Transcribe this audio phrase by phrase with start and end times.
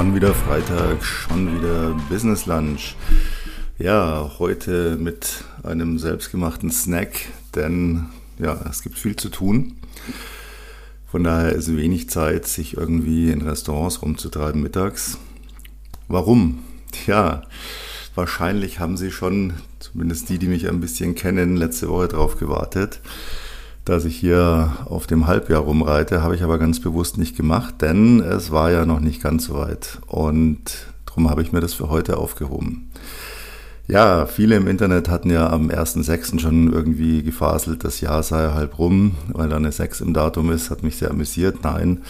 [0.00, 2.96] Schon wieder Freitag, schon wieder Business Lunch.
[3.78, 8.06] Ja, heute mit einem selbstgemachten Snack, denn
[8.38, 9.76] ja, es gibt viel zu tun.
[11.06, 15.18] Von daher ist wenig Zeit, sich irgendwie in Restaurants rumzutreiben mittags.
[16.08, 16.60] Warum?
[17.06, 17.42] Ja,
[18.14, 23.02] wahrscheinlich haben Sie schon, zumindest die, die mich ein bisschen kennen, letzte Woche drauf gewartet
[23.90, 28.20] dass ich hier auf dem Halbjahr rumreite, habe ich aber ganz bewusst nicht gemacht, denn
[28.20, 29.98] es war ja noch nicht ganz so weit.
[30.06, 32.88] Und darum habe ich mir das für heute aufgehoben.
[33.88, 36.38] Ja, viele im Internet hatten ja am 1.6.
[36.38, 40.70] schon irgendwie gefaselt, das Jahr sei halb rum, weil da eine 6 im Datum ist,
[40.70, 41.64] hat mich sehr amüsiert.
[41.64, 42.02] Nein,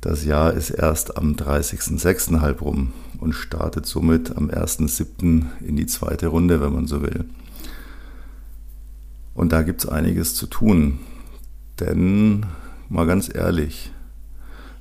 [0.00, 2.40] das Jahr ist erst am 30.6.
[2.40, 5.42] halb rum und startet somit am 1.7.
[5.60, 7.26] in die zweite Runde, wenn man so will.
[9.38, 10.98] Und da gibt es einiges zu tun.
[11.78, 12.44] Denn,
[12.88, 13.92] mal ganz ehrlich,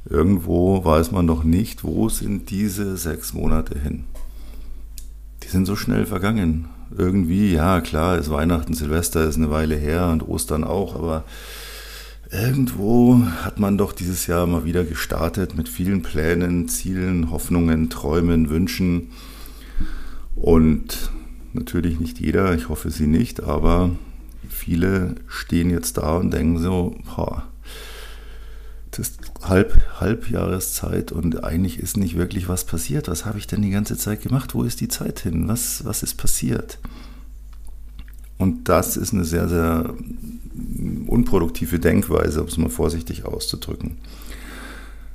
[0.10, 4.06] irgendwo weiß man noch nicht, wo sind diese sechs Monate hin.
[5.44, 6.70] Die sind so schnell vergangen.
[6.90, 11.24] Irgendwie, ja klar, ist Weihnachten, Silvester ist eine Weile her und Ostern auch, aber
[12.32, 18.50] irgendwo hat man doch dieses Jahr mal wieder gestartet mit vielen Plänen, Zielen, Hoffnungen, Träumen,
[18.50, 19.12] Wünschen.
[20.36, 21.12] Und
[21.54, 23.92] natürlich nicht jeder, ich hoffe sie nicht, aber
[24.50, 27.44] viele stehen jetzt da und denken so, boah,
[28.92, 33.08] das ist halb, Halbjahreszeit und eigentlich ist nicht wirklich was passiert.
[33.08, 34.56] Was habe ich denn die ganze Zeit gemacht?
[34.56, 35.48] Wo ist die Zeit hin?
[35.48, 36.80] Was, was ist passiert?
[38.38, 39.94] Und das ist eine sehr, sehr
[41.08, 43.98] unproduktive Denkweise, um es mal vorsichtig auszudrücken.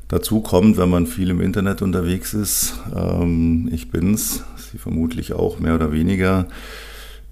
[0.08, 5.58] Dazu kommt, wenn man viel im Internet unterwegs ist, ähm, ich bin's, Sie vermutlich auch
[5.58, 6.48] mehr oder weniger,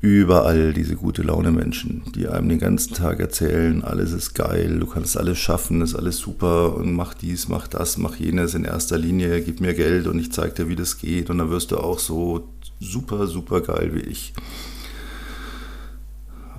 [0.01, 4.87] überall diese gute Laune Menschen, die einem den ganzen Tag erzählen, alles ist geil, du
[4.87, 8.97] kannst alles schaffen, ist alles super und mach dies, mach das, mach jenes in erster
[8.97, 11.77] Linie, gib mir Geld und ich zeig dir, wie das geht und dann wirst du
[11.77, 14.33] auch so super, super geil wie ich.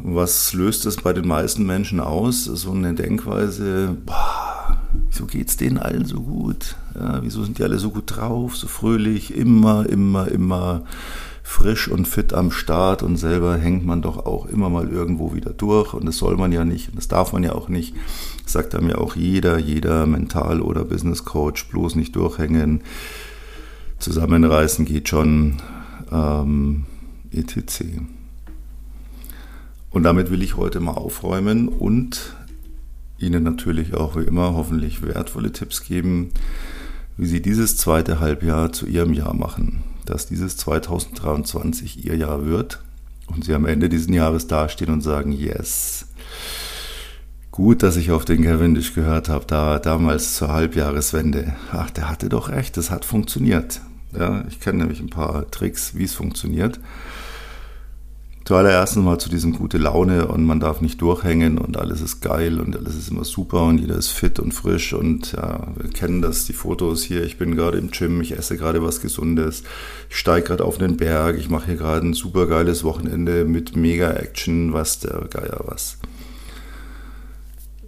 [0.04, 2.46] Was löst es bei den meisten Menschen aus?
[2.46, 4.78] So eine Denkweise, boah,
[5.10, 6.76] wieso geht's denen allen so gut?
[6.96, 10.84] Ja, wieso sind die alle so gut drauf, so fröhlich, immer, immer, immer
[11.52, 15.52] frisch und fit am Start und selber hängt man doch auch immer mal irgendwo wieder
[15.52, 17.94] durch und das soll man ja nicht und das darf man ja auch nicht.
[18.46, 22.82] Sagt einem ja auch jeder, jeder Mental- oder Business Coach, bloß nicht durchhängen,
[24.00, 25.58] zusammenreißen geht schon,
[26.12, 26.86] ähm,
[27.32, 27.84] etc.
[29.92, 32.36] Und damit will ich heute mal aufräumen und
[33.20, 36.30] Ihnen natürlich auch wie immer hoffentlich wertvolle Tipps geben,
[37.18, 42.84] wie Sie dieses zweite Halbjahr zu Ihrem Jahr machen dass dieses 2023 ihr Jahr wird
[43.28, 46.08] und sie am Ende dieses Jahres dastehen und sagen, yes,
[47.50, 51.56] gut, dass ich auf den Cavendish gehört habe, da damals zur Halbjahreswende.
[51.72, 53.82] Ach, der hatte doch recht, das hat funktioniert.
[54.14, 56.80] Ja, ich kenne nämlich ein paar Tricks, wie es funktioniert
[58.52, 62.60] zuallererst mal zu diesem gute Laune und man darf nicht durchhängen und alles ist geil
[62.60, 66.22] und alles ist immer super und jeder ist fit und frisch und ja, wir kennen
[66.22, 69.64] das, die Fotos hier, ich bin gerade im Gym, ich esse gerade was Gesundes,
[70.10, 73.78] ich steige gerade auf den Berg, ich mache hier gerade ein super geiles Wochenende mit
[73.78, 75.98] mega Action, was der Geier was.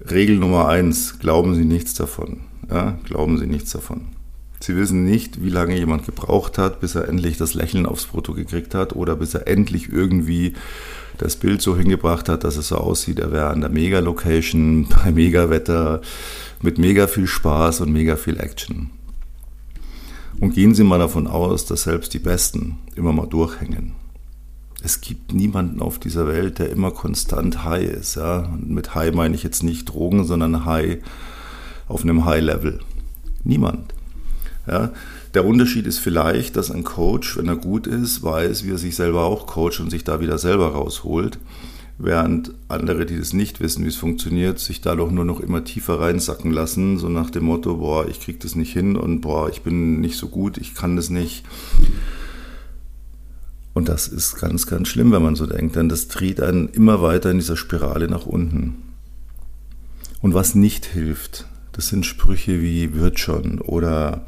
[0.10, 2.38] Regel Nummer eins, glauben Sie nichts davon.
[2.70, 4.14] Ja, glauben Sie nichts davon.
[4.64, 8.34] Sie wissen nicht, wie lange jemand gebraucht hat, bis er endlich das Lächeln aufs Foto
[8.34, 10.54] gekriegt hat oder bis er endlich irgendwie
[11.18, 15.12] das Bild so hingebracht hat, dass es so aussieht, er wäre an der Mega-Location, bei
[15.12, 16.00] Mega-Wetter,
[16.62, 18.92] mit mega viel Spaß und mega viel Action.
[20.40, 23.96] Und gehen Sie mal davon aus, dass selbst die Besten immer mal durchhängen.
[24.82, 28.16] Es gibt niemanden auf dieser Welt, der immer konstant high ist.
[28.16, 28.46] Ja?
[28.46, 31.00] Und mit high meine ich jetzt nicht Drogen, sondern high
[31.90, 32.80] auf einem High-Level.
[33.44, 33.93] Niemand.
[34.66, 34.92] Ja,
[35.34, 38.96] der Unterschied ist vielleicht, dass ein Coach, wenn er gut ist, weiß, wie er sich
[38.96, 41.38] selber auch coacht und sich da wieder selber rausholt,
[41.98, 46.00] während andere, die das nicht wissen, wie es funktioniert, sich dadurch nur noch immer tiefer
[46.00, 49.64] reinsacken lassen, so nach dem Motto, boah, ich krieg das nicht hin und boah, ich
[49.64, 51.44] bin nicht so gut, ich kann das nicht.
[53.74, 57.02] Und das ist ganz, ganz schlimm, wenn man so denkt, denn das dreht einen immer
[57.02, 58.76] weiter in dieser Spirale nach unten.
[60.22, 64.26] Und was nicht hilft, das sind Sprüche wie wird schon oder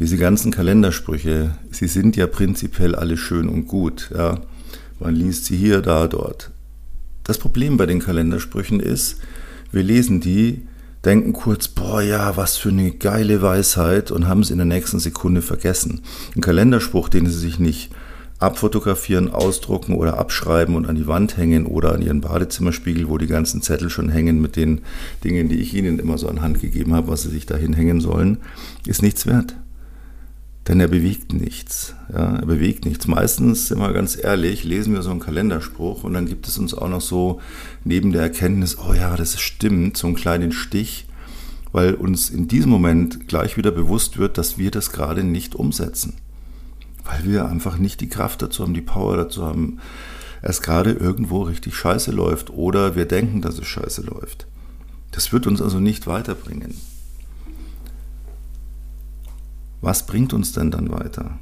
[0.00, 4.10] diese ganzen Kalendersprüche, sie sind ja prinzipiell alle schön und gut.
[4.16, 4.40] Ja.
[4.98, 6.50] Man liest sie hier, da, dort.
[7.22, 9.18] Das Problem bei den Kalendersprüchen ist,
[9.72, 10.66] wir lesen die,
[11.04, 14.98] denken kurz, boah, ja, was für eine geile Weisheit und haben es in der nächsten
[14.98, 16.00] Sekunde vergessen.
[16.34, 17.90] Ein Kalenderspruch, den sie sich nicht
[18.38, 23.26] abfotografieren, ausdrucken oder abschreiben und an die Wand hängen oder an ihren Badezimmerspiegel, wo die
[23.26, 24.80] ganzen Zettel schon hängen mit den
[25.24, 28.00] Dingen, die ich ihnen immer so an Hand gegeben habe, was sie sich dahin hängen
[28.00, 28.38] sollen,
[28.86, 29.54] ist nichts wert.
[30.70, 31.96] Denn er bewegt nichts.
[32.12, 33.08] Ja, er bewegt nichts.
[33.08, 36.88] Meistens, wir ganz ehrlich, lesen wir so einen Kalenderspruch und dann gibt es uns auch
[36.88, 37.40] noch so
[37.82, 41.06] neben der Erkenntnis, oh ja, das stimmt, so einen kleinen Stich,
[41.72, 46.14] weil uns in diesem Moment gleich wieder bewusst wird, dass wir das gerade nicht umsetzen.
[47.02, 49.80] Weil wir einfach nicht die Kraft dazu haben, die Power dazu haben,
[50.40, 54.46] es gerade irgendwo richtig scheiße läuft oder wir denken, dass es scheiße läuft.
[55.10, 56.76] Das wird uns also nicht weiterbringen.
[59.80, 61.38] Was bringt uns denn dann weiter?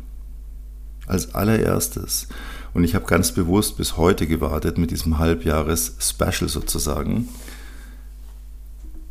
[1.07, 2.29] Als allererstes,
[2.75, 7.29] und ich habe ganz bewusst bis heute gewartet mit diesem Halbjahres-Special sozusagen,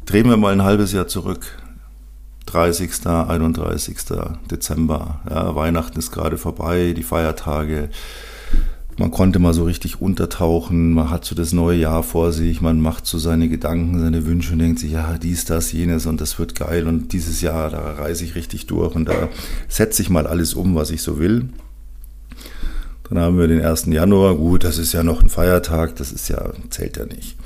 [0.06, 1.58] drehen wir mal ein halbes Jahr zurück.
[2.46, 3.98] 30., 31.
[4.50, 5.22] Dezember.
[5.30, 7.90] Ja, Weihnachten ist gerade vorbei, die Feiertage
[8.98, 12.82] man konnte mal so richtig untertauchen, man hat so das neue Jahr vor sich, man
[12.82, 16.40] macht so seine Gedanken, seine Wünsche und denkt sich, ja, dies, das, jenes und das
[16.40, 19.30] wird geil und dieses Jahr, da reise ich richtig durch und da
[19.68, 21.50] setze ich mal alles um, was ich so will.
[23.08, 23.86] Dann haben wir den 1.
[23.86, 27.38] Januar, gut, das ist ja noch ein Feiertag, das ist ja, zählt ja nicht.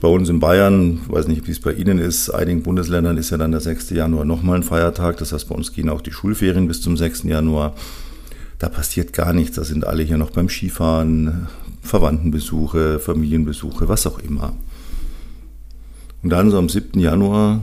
[0.00, 3.38] Bei uns in Bayern, weiß nicht, wie es bei Ihnen ist, einigen Bundesländern ist ja
[3.38, 3.90] dann der 6.
[3.90, 7.22] Januar nochmal ein Feiertag, das heißt, bei uns gehen auch die Schulferien bis zum 6.
[7.24, 7.74] Januar
[8.58, 9.56] da passiert gar nichts.
[9.56, 11.48] Da sind alle hier noch beim Skifahren,
[11.82, 14.54] Verwandtenbesuche, Familienbesuche, was auch immer.
[16.22, 16.98] Und dann so am 7.
[16.98, 17.62] Januar,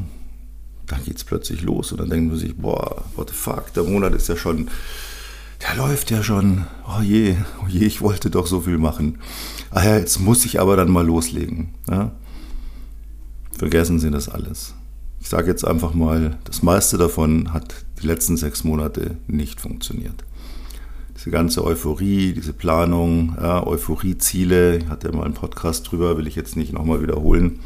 [0.88, 3.84] dann geht es plötzlich los und dann denkt man sich, boah, what the fuck, der
[3.84, 4.70] Monat ist ja schon,
[5.62, 6.66] der läuft ja schon.
[6.88, 9.18] Oh je, oh je, ich wollte doch so viel machen.
[9.72, 11.70] Ah ja, jetzt muss ich aber dann mal loslegen.
[11.90, 12.12] Ja?
[13.58, 14.76] Vergessen Sie das alles.
[15.20, 20.24] Ich sage jetzt einfach mal, das meiste davon hat die letzten sechs Monate nicht funktioniert
[21.26, 26.36] diese ganze Euphorie, diese Planung, ja, Euphorieziele, ich hatte mal einen Podcast drüber, will ich
[26.36, 27.62] jetzt nicht nochmal wiederholen.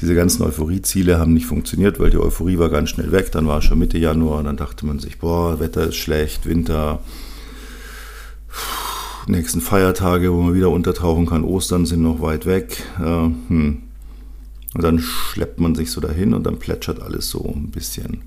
[0.00, 3.30] Diese ganzen Euphorieziele haben nicht funktioniert, weil die Euphorie war ganz schnell weg.
[3.30, 6.44] Dann war es schon Mitte Januar und dann dachte man sich, boah, Wetter ist schlecht,
[6.44, 6.98] Winter,
[9.28, 12.82] nächsten Feiertage, wo man wieder untertauchen kann, Ostern sind noch weit weg.
[12.98, 13.82] Ja, hm.
[14.74, 18.22] Und dann schleppt man sich so dahin und dann plätschert alles so ein bisschen.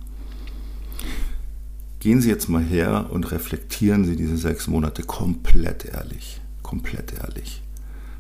[2.08, 6.40] Gehen Sie jetzt mal her und reflektieren Sie diese sechs Monate komplett ehrlich.
[6.64, 7.62] Komplett ehrlich.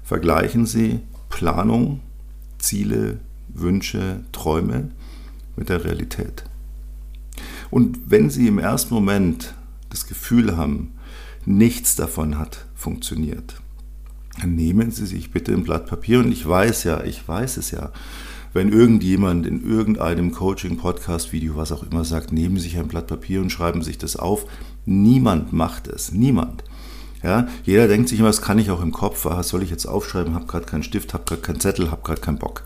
[0.03, 0.99] Vergleichen Sie
[1.29, 2.01] Planung,
[2.59, 4.89] Ziele, Wünsche, Träume
[5.55, 6.43] mit der Realität.
[7.71, 9.55] Und wenn Sie im ersten Moment
[9.89, 10.91] das Gefühl haben,
[11.45, 13.61] nichts davon hat funktioniert,
[14.41, 17.71] dann nehmen Sie sich bitte ein Blatt Papier und ich weiß ja, ich weiß es
[17.71, 17.93] ja,
[18.57, 22.87] wenn irgendjemand in irgendeinem Coaching, Podcast, Video, was auch immer sagt, nehmen Sie sich ein
[22.87, 24.47] Blatt Papier und schreiben sich das auf.
[24.83, 26.11] Niemand macht es.
[26.11, 26.63] Niemand.
[27.21, 29.25] Ja, jeder denkt sich immer, das kann ich auch im Kopf.
[29.25, 30.33] Was soll ich jetzt aufschreiben?
[30.33, 32.63] Habe gerade keinen Stift, habe gerade keinen Zettel, habe gerade keinen Bock.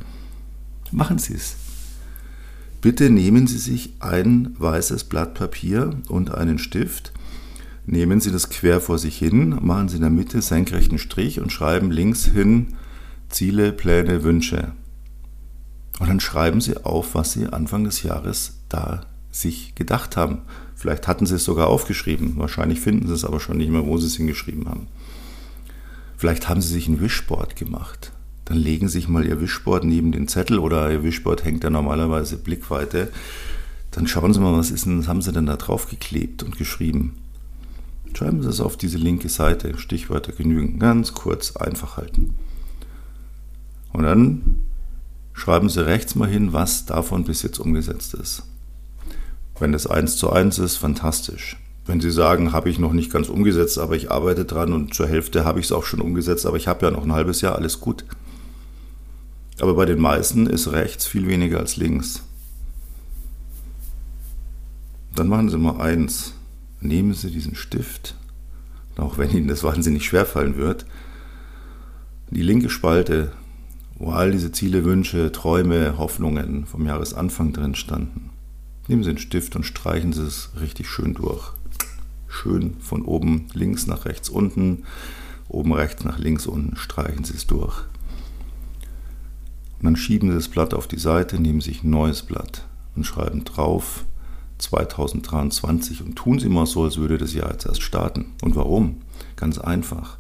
[0.93, 1.57] Machen Sie es.
[2.79, 7.11] Bitte nehmen Sie sich ein weißes Blatt Papier und einen Stift.
[7.85, 11.51] Nehmen Sie das quer vor sich hin, machen Sie in der Mitte senkrechten Strich und
[11.51, 12.75] schreiben links hin
[13.27, 14.71] Ziele, Pläne, Wünsche.
[16.01, 20.39] Und dann schreiben Sie auf, was Sie Anfang des Jahres da sich gedacht haben.
[20.75, 22.37] Vielleicht hatten Sie es sogar aufgeschrieben.
[22.37, 24.87] Wahrscheinlich finden Sie es aber schon nicht mehr, wo Sie es hingeschrieben haben.
[26.17, 28.13] Vielleicht haben Sie sich ein Wischboard gemacht.
[28.45, 31.69] Dann legen Sie sich mal Ihr Wischboard neben den Zettel oder Ihr Wischboard hängt ja
[31.69, 33.11] normalerweise Blickweite.
[33.91, 36.57] Dann schauen Sie mal, was, ist denn, was haben Sie denn da drauf geklebt und
[36.57, 37.19] geschrieben.
[38.15, 39.77] Schreiben Sie es auf diese linke Seite.
[39.77, 40.79] Stichwörter genügen.
[40.79, 42.33] Ganz kurz, einfach halten.
[43.93, 44.63] Und dann
[45.33, 48.43] schreiben Sie rechts mal hin, was davon bis jetzt umgesetzt ist.
[49.59, 51.57] Wenn es eins zu eins ist, fantastisch.
[51.85, 55.07] Wenn Sie sagen, habe ich noch nicht ganz umgesetzt, aber ich arbeite dran und zur
[55.07, 57.55] Hälfte habe ich es auch schon umgesetzt, aber ich habe ja noch ein halbes Jahr,
[57.55, 58.05] alles gut.
[59.59, 62.23] Aber bei den meisten ist rechts viel weniger als links.
[65.15, 66.33] Dann machen Sie mal eins.
[66.79, 68.15] Nehmen Sie diesen Stift,
[68.97, 70.85] auch wenn Ihnen das wahnsinnig schwer fallen wird,
[72.31, 73.33] die linke Spalte
[74.01, 78.31] wo all diese Ziele, Wünsche, Träume, Hoffnungen vom Jahresanfang drin standen.
[78.87, 81.51] Nehmen Sie einen Stift und streichen Sie es richtig schön durch.
[82.27, 84.85] Schön von oben links nach rechts unten,
[85.49, 87.77] oben rechts nach links unten, streichen Sie es durch.
[89.77, 92.65] Und dann schieben Sie das Blatt auf die Seite, nehmen sich ein neues Blatt
[92.95, 94.05] und schreiben drauf
[94.57, 98.33] 2023 und tun Sie mal so, als würde das Jahr jetzt erst starten.
[98.41, 99.01] Und warum?
[99.35, 100.17] Ganz einfach.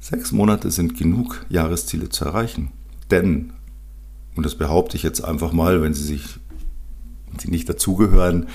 [0.00, 2.72] Sechs Monate sind genug, Jahresziele zu erreichen.
[3.10, 3.52] Denn,
[4.36, 6.38] und das behaupte ich jetzt einfach mal, wenn Sie sich,
[7.30, 8.48] wenn Sie nicht dazugehören,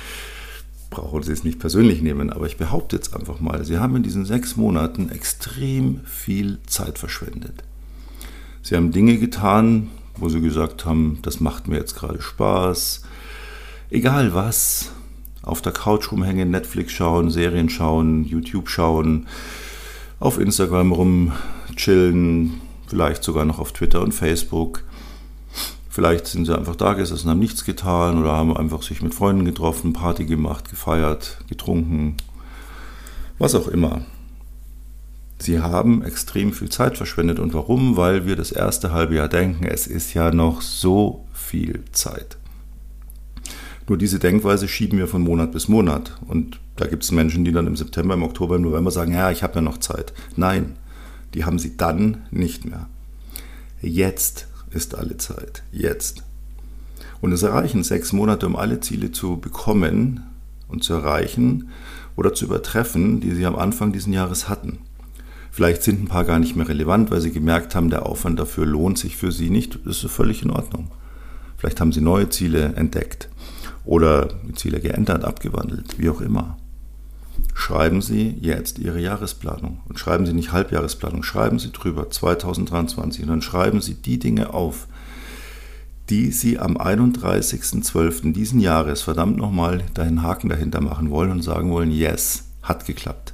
[0.89, 4.03] brauchen Sie es nicht persönlich nehmen, aber ich behaupte jetzt einfach mal, Sie haben in
[4.03, 7.63] diesen sechs Monaten extrem viel Zeit verschwendet.
[8.61, 13.01] Sie haben Dinge getan, wo Sie gesagt haben, das macht mir jetzt gerade Spaß,
[13.89, 14.91] egal was,
[15.41, 19.27] Auf der Couch rumhängen, Netflix schauen, Serien schauen, YouTube schauen,
[20.19, 24.83] auf Instagram rumchillen, vielleicht sogar noch auf Twitter und Facebook.
[25.89, 29.45] Vielleicht sind sie einfach da gesessen, haben nichts getan oder haben einfach sich mit Freunden
[29.45, 32.17] getroffen, Party gemacht, gefeiert, getrunken,
[33.39, 34.01] was auch immer.
[35.37, 37.39] Sie haben extrem viel Zeit verschwendet.
[37.39, 37.97] Und warum?
[37.97, 42.37] Weil wir das erste halbe Jahr denken, es ist ja noch so viel Zeit.
[43.87, 46.17] Nur diese Denkweise schieben wir von Monat bis Monat.
[46.27, 49.29] Und da gibt es Menschen, die dann im September, im Oktober, im November sagen, ja,
[49.29, 50.13] ich habe ja noch Zeit.
[50.35, 50.77] Nein,
[51.35, 52.87] die haben sie dann nicht mehr.
[53.81, 55.63] Jetzt ist alle Zeit.
[55.71, 56.23] Jetzt.
[57.21, 60.23] Und es erreichen sechs Monate, um alle Ziele zu bekommen
[60.69, 61.69] und zu erreichen
[62.15, 64.79] oder zu übertreffen, die sie am Anfang dieses Jahres hatten.
[65.51, 68.65] Vielleicht sind ein paar gar nicht mehr relevant, weil sie gemerkt haben, der Aufwand dafür
[68.65, 69.79] lohnt sich für sie nicht.
[69.85, 70.89] Das ist völlig in Ordnung.
[71.57, 73.29] Vielleicht haben sie neue Ziele entdeckt
[73.85, 76.57] oder Ziele geändert, abgewandelt, wie auch immer.
[77.57, 83.29] Schreiben Sie jetzt Ihre Jahresplanung und schreiben Sie nicht Halbjahresplanung, schreiben Sie drüber 2023 und
[83.29, 84.87] dann schreiben Sie die Dinge auf,
[86.09, 88.33] die Sie am 31.12.
[88.33, 93.33] diesen Jahres verdammt nochmal deinen Haken dahinter machen wollen und sagen wollen, yes, hat geklappt.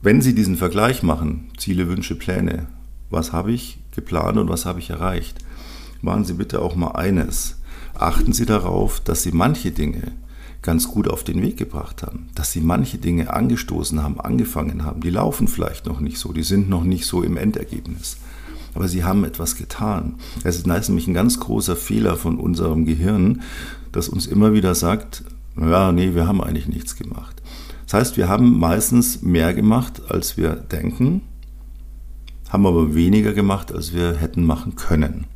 [0.00, 2.68] Wenn Sie diesen Vergleich machen, Ziele, Wünsche, Pläne,
[3.10, 5.44] was habe ich geplant und was habe ich erreicht,
[6.00, 7.59] machen Sie bitte auch mal eines.
[7.94, 10.12] Achten Sie darauf, dass Sie manche Dinge
[10.62, 15.00] ganz gut auf den Weg gebracht haben, dass Sie manche Dinge angestoßen haben, angefangen haben.
[15.00, 18.18] Die laufen vielleicht noch nicht so, die sind noch nicht so im Endergebnis.
[18.74, 20.14] Aber sie haben etwas getan.
[20.44, 23.42] Es ist nämlich ein ganz großer Fehler von unserem Gehirn,
[23.92, 25.24] das uns immer wieder sagt,
[25.60, 27.42] ja, nee, wir haben eigentlich nichts gemacht.
[27.86, 31.22] Das heißt, wir haben meistens mehr gemacht, als wir denken,
[32.48, 35.26] haben aber weniger gemacht, als wir hätten machen können.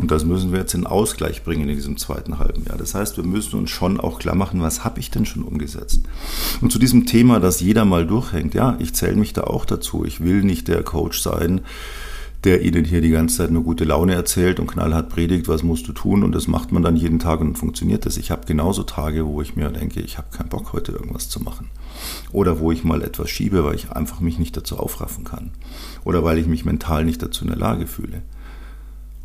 [0.00, 2.76] Und das müssen wir jetzt in Ausgleich bringen in diesem zweiten halben Jahr.
[2.76, 6.00] Das heißt, wir müssen uns schon auch klar machen, was habe ich denn schon umgesetzt?
[6.60, 10.04] Und zu diesem Thema, dass jeder mal durchhängt, ja, ich zähle mich da auch dazu.
[10.04, 11.60] Ich will nicht der Coach sein,
[12.44, 15.88] der ihnen hier die ganze Zeit nur gute Laune erzählt und knallhart predigt, was musst
[15.88, 18.18] du tun und das macht man dann jeden Tag und funktioniert das.
[18.18, 21.40] Ich habe genauso Tage, wo ich mir denke, ich habe keinen Bock heute irgendwas zu
[21.40, 21.70] machen.
[22.32, 25.52] Oder wo ich mal etwas schiebe, weil ich einfach mich nicht dazu aufraffen kann.
[26.04, 28.22] Oder weil ich mich mental nicht dazu in der Lage fühle.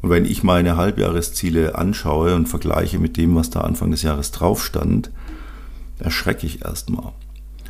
[0.01, 4.31] Und wenn ich meine Halbjahresziele anschaue und vergleiche mit dem, was da Anfang des Jahres
[4.31, 5.11] drauf stand,
[5.99, 7.13] erschrecke ich erstmal.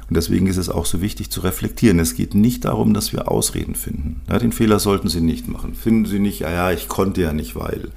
[0.09, 1.99] Und deswegen ist es auch so wichtig zu reflektieren.
[1.99, 4.21] Es geht nicht darum, dass wir Ausreden finden.
[4.27, 5.75] Ja, den Fehler sollten Sie nicht machen.
[5.75, 7.89] Finden Sie nicht, ja, ja, ich konnte ja nicht, weil.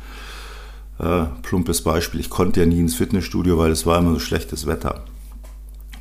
[0.98, 4.66] Äh, plumpes Beispiel, ich konnte ja nie ins Fitnessstudio, weil es war immer so schlechtes
[4.66, 5.04] Wetter.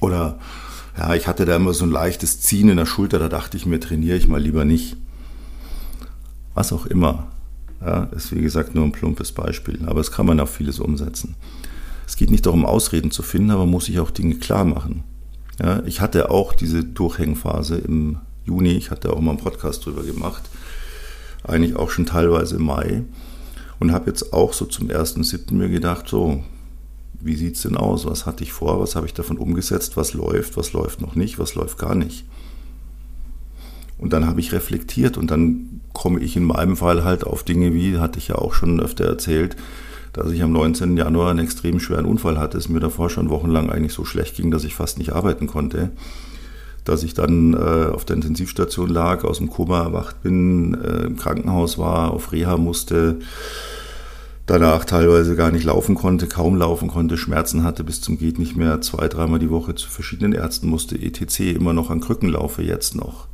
[0.02, 0.38] Oder
[0.98, 3.66] ja, ich hatte da immer so ein leichtes Ziehen in der Schulter, da dachte ich
[3.66, 4.98] mir, trainiere ich mal lieber nicht.
[6.54, 7.31] Was auch immer.
[7.84, 11.36] Ja, ist wie gesagt nur ein plumpes Beispiel, aber es kann man auf vieles umsetzen.
[12.06, 15.04] Es geht nicht darum, Ausreden zu finden, aber man muss sich auch Dinge klar machen.
[15.62, 20.04] Ja, ich hatte auch diese Durchhängphase im Juni, ich hatte auch mal einen Podcast drüber
[20.04, 20.44] gemacht,
[21.44, 23.04] eigentlich auch schon teilweise im Mai
[23.80, 25.54] und habe jetzt auch so zum 1.7.
[25.54, 26.44] mir gedacht, so,
[27.20, 28.06] wie sieht es denn aus?
[28.06, 28.80] Was hatte ich vor?
[28.80, 29.98] Was habe ich davon umgesetzt?
[29.98, 30.58] Was läuft?
[30.58, 31.40] Was läuft noch nicht?
[31.40, 32.26] Was läuft gar nicht?
[34.02, 37.74] Und dann habe ich reflektiert und dann komme ich in meinem Fall halt auf Dinge
[37.74, 39.56] wie, hatte ich ja auch schon öfter erzählt,
[40.12, 40.98] dass ich am 19.
[40.98, 44.52] Januar einen extrem schweren Unfall hatte, es mir davor schon wochenlang eigentlich so schlecht ging,
[44.52, 45.92] dass ich fast nicht arbeiten konnte.
[46.84, 51.16] Dass ich dann äh, auf der Intensivstation lag, aus dem Koma erwacht bin, äh, im
[51.16, 53.20] Krankenhaus war, auf Reha musste,
[54.48, 58.56] danach teilweise gar nicht laufen konnte, kaum laufen konnte, Schmerzen hatte bis zum geht nicht
[58.56, 61.52] mehr, zwei, dreimal die Woche zu verschiedenen Ärzten musste, etc.
[61.52, 63.28] immer noch an Krücken laufe, jetzt noch.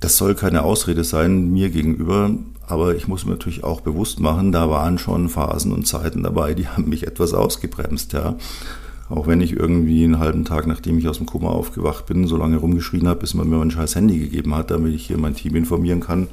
[0.00, 2.30] Das soll keine Ausrede sein mir gegenüber,
[2.66, 6.54] aber ich muss mir natürlich auch bewusst machen, da waren schon Phasen und Zeiten dabei,
[6.54, 8.36] die haben mich etwas ausgebremst, ja.
[9.08, 12.36] Auch wenn ich irgendwie einen halben Tag, nachdem ich aus dem Koma aufgewacht bin, so
[12.36, 15.36] lange rumgeschrien habe, bis man mir mein scheiß Handy gegeben hat, damit ich hier mein
[15.36, 16.26] Team informieren kann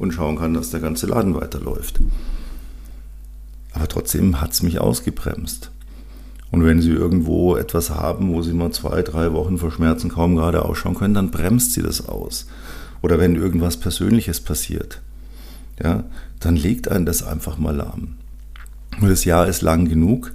[0.00, 2.00] und schauen kann, dass der ganze Laden weiterläuft.
[3.72, 5.70] Aber trotzdem hat es mich ausgebremst.
[6.50, 10.34] Und wenn Sie irgendwo etwas haben, wo Sie mal zwei, drei Wochen vor Schmerzen kaum
[10.34, 12.46] gerade ausschauen können, dann bremst Sie das aus.
[13.02, 15.00] Oder wenn irgendwas Persönliches passiert
[15.82, 16.04] ja,
[16.40, 18.16] dann legt einen das einfach mal lahm.
[19.00, 20.32] Und das Jahr ist lang genug,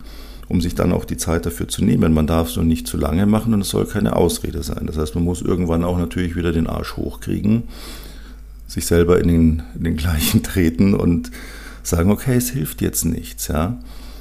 [0.48, 2.14] um sich dann auch die Zeit dafür zu nehmen.
[2.14, 4.86] Man darf es nur nicht zu lange machen und es soll keine Ausrede sein.
[4.86, 7.64] Das heißt, man muss irgendwann auch natürlich wieder den Arsch hochkriegen,
[8.68, 11.32] sich selber in den, in den gleichen treten und
[11.82, 13.78] sagen, okay, es hilft jetzt nichts, ja.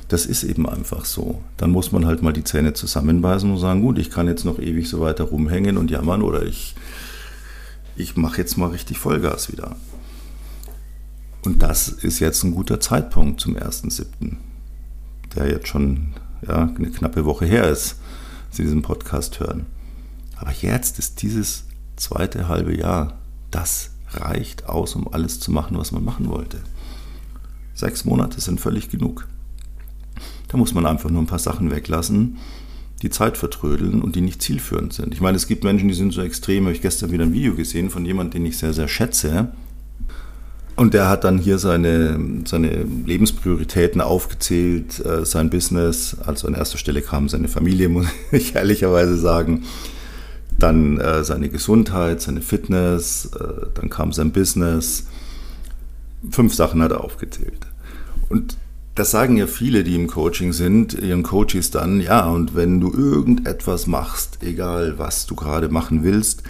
[0.08, 1.40] Das ist eben einfach so.
[1.56, 4.58] Dann muss man halt mal die Zähne zusammenbeißen und sagen, gut, ich kann jetzt noch
[4.58, 6.74] ewig so weiter rumhängen und jammern oder ich,
[7.96, 9.76] ich mache jetzt mal richtig Vollgas wieder.
[11.44, 14.36] Und das ist jetzt ein guter Zeitpunkt zum 1.7.,
[15.34, 16.14] der jetzt schon
[16.46, 17.96] ja, eine knappe Woche her ist,
[18.50, 19.66] Sie diesen Podcast hören.
[20.36, 21.64] Aber jetzt ist dieses
[21.96, 23.18] zweite halbe Jahr,
[23.50, 26.60] das reicht aus, um alles zu machen, was man machen wollte.
[27.74, 29.26] Sechs Monate sind völlig genug.
[30.48, 32.36] Da muss man einfach nur ein paar Sachen weglassen,
[33.02, 35.12] die Zeit vertrödeln und die nicht zielführend sind.
[35.12, 36.64] Ich meine, es gibt Menschen, die sind so extrem.
[36.64, 39.52] Habe ich gestern wieder ein Video gesehen von jemandem, den ich sehr, sehr schätze.
[40.76, 46.16] Und der hat dann hier seine, seine Lebensprioritäten aufgezählt, äh, sein Business.
[46.24, 49.64] Also an erster Stelle kam seine Familie, muss ich ehrlicherweise sagen.
[50.58, 55.08] Dann äh, seine Gesundheit, seine Fitness, äh, dann kam sein Business.
[56.30, 57.66] Fünf Sachen hat er aufgezählt.
[58.28, 58.56] Und
[58.94, 62.92] das sagen ja viele, die im Coaching sind, ihren Coaches dann, ja, und wenn du
[62.92, 66.42] irgendetwas machst, egal was du gerade machen willst,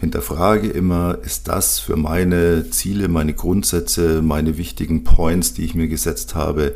[0.00, 5.86] hinterfrage immer, ist das für meine Ziele, meine Grundsätze, meine wichtigen Points, die ich mir
[5.86, 6.74] gesetzt habe,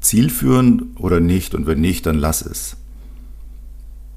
[0.00, 1.54] zielführend oder nicht?
[1.54, 2.76] Und wenn nicht, dann lass es.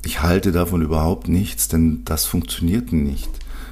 [0.04, 3.30] Ich halte davon überhaupt nichts, denn das funktioniert nicht.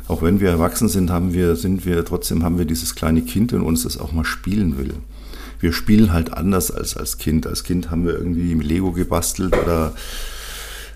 [0.07, 3.51] Auch wenn wir erwachsen sind, haben wir, sind wir, trotzdem haben wir dieses kleine Kind
[3.53, 4.93] in uns, das auch mal spielen will
[5.62, 7.48] wir spielen halt anders als als Kind.
[7.48, 9.94] Als Kind haben wir irgendwie mit Lego gebastelt oder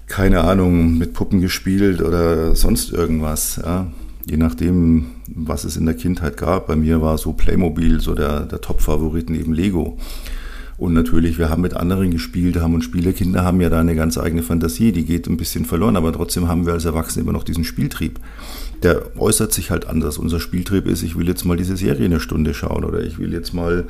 [0.08, 3.60] keine Ahnung, mit Puppen gespielt oder sonst irgendwas.
[3.64, 3.88] Ja.
[4.26, 6.68] Je nachdem, was es in der Kindheit gab.
[6.68, 9.98] Bei mir war so Playmobil so der, der Top-Favorit neben Lego.
[10.78, 14.18] Und natürlich, wir haben mit anderen gespielt, haben und Spielekinder haben ja da eine ganz
[14.18, 17.46] eigene Fantasie, die geht ein bisschen verloren, aber trotzdem haben wir als Erwachsene immer noch
[17.46, 18.20] diesen Spieltrieb.
[18.84, 20.18] Der äußert sich halt anders.
[20.18, 23.32] Unser Spieltrieb ist, ich will jetzt mal diese Serie eine Stunde schauen oder ich will
[23.32, 23.86] jetzt mal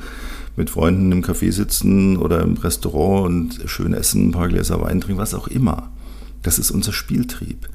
[0.54, 5.00] mit Freunden im Café sitzen oder im Restaurant und schön essen, ein paar Gläser Wein
[5.00, 5.90] trinken, was auch immer.
[6.42, 7.68] Das ist unser Spieltrieb.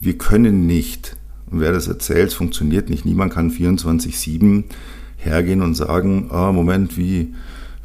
[0.00, 1.16] Wir können nicht,
[1.50, 3.04] und wer das erzählt, funktioniert nicht.
[3.04, 4.64] Niemand kann 24-7
[5.18, 7.34] hergehen und sagen, ah, Moment, wie,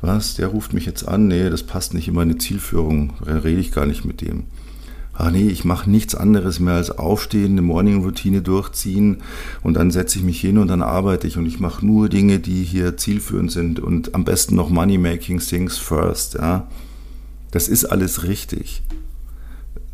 [0.01, 3.71] was, der ruft mich jetzt an, nee, das passt nicht in meine Zielführung, rede ich
[3.71, 4.43] gar nicht mit dem.
[5.13, 9.17] Ach nee, ich mache nichts anderes mehr als aufstehen, eine Morning-Routine durchziehen
[9.62, 11.38] und dann setze ich mich hin und dann arbeite ich.
[11.38, 15.77] Und ich mache nur Dinge, die hier zielführend sind und am besten noch Money-Making Things
[15.77, 16.35] first.
[16.35, 16.67] Ja.
[17.51, 18.81] Das ist alles richtig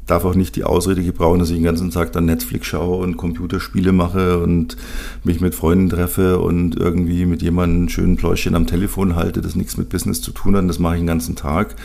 [0.06, 3.18] darf auch nicht die Ausrede gebrauchen, dass ich den ganzen Tag dann Netflix schaue und
[3.18, 4.78] Computerspiele mache und
[5.24, 9.56] mich mit Freunden treffe und irgendwie mit jemandem einen schönen Pläuschen am Telefon halte, das
[9.56, 10.70] nichts mit Business zu tun hat.
[10.70, 11.76] Das mache ich den ganzen Tag.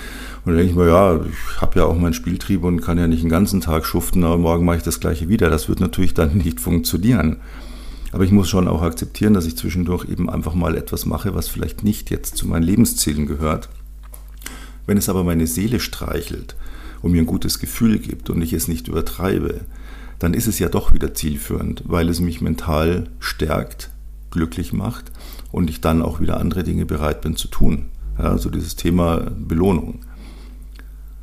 [0.44, 3.06] Und dann denke ich mir, ja, ich habe ja auch meinen Spieltrieb und kann ja
[3.06, 5.48] nicht den ganzen Tag schuften, aber morgen mache ich das gleiche wieder.
[5.48, 7.36] Das wird natürlich dann nicht funktionieren.
[8.12, 11.48] Aber ich muss schon auch akzeptieren, dass ich zwischendurch eben einfach mal etwas mache, was
[11.48, 13.68] vielleicht nicht jetzt zu meinen Lebenszielen gehört.
[14.86, 16.56] Wenn es aber meine Seele streichelt,
[17.02, 19.60] und mir ein gutes Gefühl gibt und ich es nicht übertreibe,
[20.18, 23.90] dann ist es ja doch wieder zielführend, weil es mich mental stärkt,
[24.30, 25.10] glücklich macht
[25.50, 27.86] und ich dann auch wieder andere Dinge bereit bin zu tun.
[28.18, 30.00] Ja, also dieses Thema Belohnung.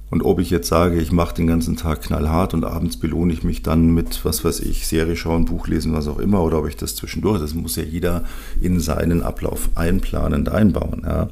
[0.10, 3.44] Und ob ich jetzt sage, ich mache den ganzen Tag knallhart und abends belohne ich
[3.44, 6.68] mich dann mit, was weiß ich, Serie schauen, Buch lesen, was auch immer, oder ob
[6.68, 8.24] ich das zwischendurch, das muss ja jeder
[8.62, 11.02] in seinen Ablauf einplanend einbauen.
[11.06, 11.30] Ja.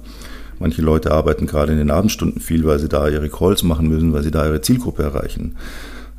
[0.60, 4.14] Manche Leute arbeiten gerade in den Abendstunden viel, weil sie da ihre Calls machen müssen,
[4.14, 5.56] weil sie da ihre Zielgruppe erreichen.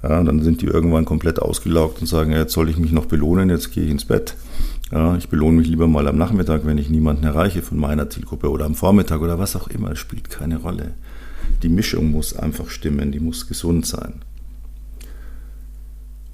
[0.03, 3.51] Ja, dann sind die irgendwann komplett ausgelaugt und sagen, jetzt soll ich mich noch belohnen,
[3.51, 4.37] jetzt gehe ich ins Bett.
[4.93, 8.51] Ja, ich belohne mich lieber mal am Nachmittag, wenn ich niemanden erreiche von meiner Zielgruppe
[8.51, 9.97] oder am Vormittag oder was auch immer.
[9.97, 10.95] Spielt keine Rolle.
[11.63, 14.23] Die Mischung muss einfach stimmen, die muss gesund sein.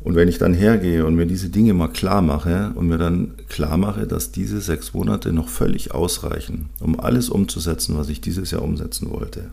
[0.04, 3.34] Und wenn ich dann hergehe und mir diese Dinge mal klar mache und mir dann
[3.48, 8.50] klar mache, dass diese sechs Monate noch völlig ausreichen, um alles umzusetzen, was ich dieses
[8.50, 9.50] Jahr umsetzen wollte,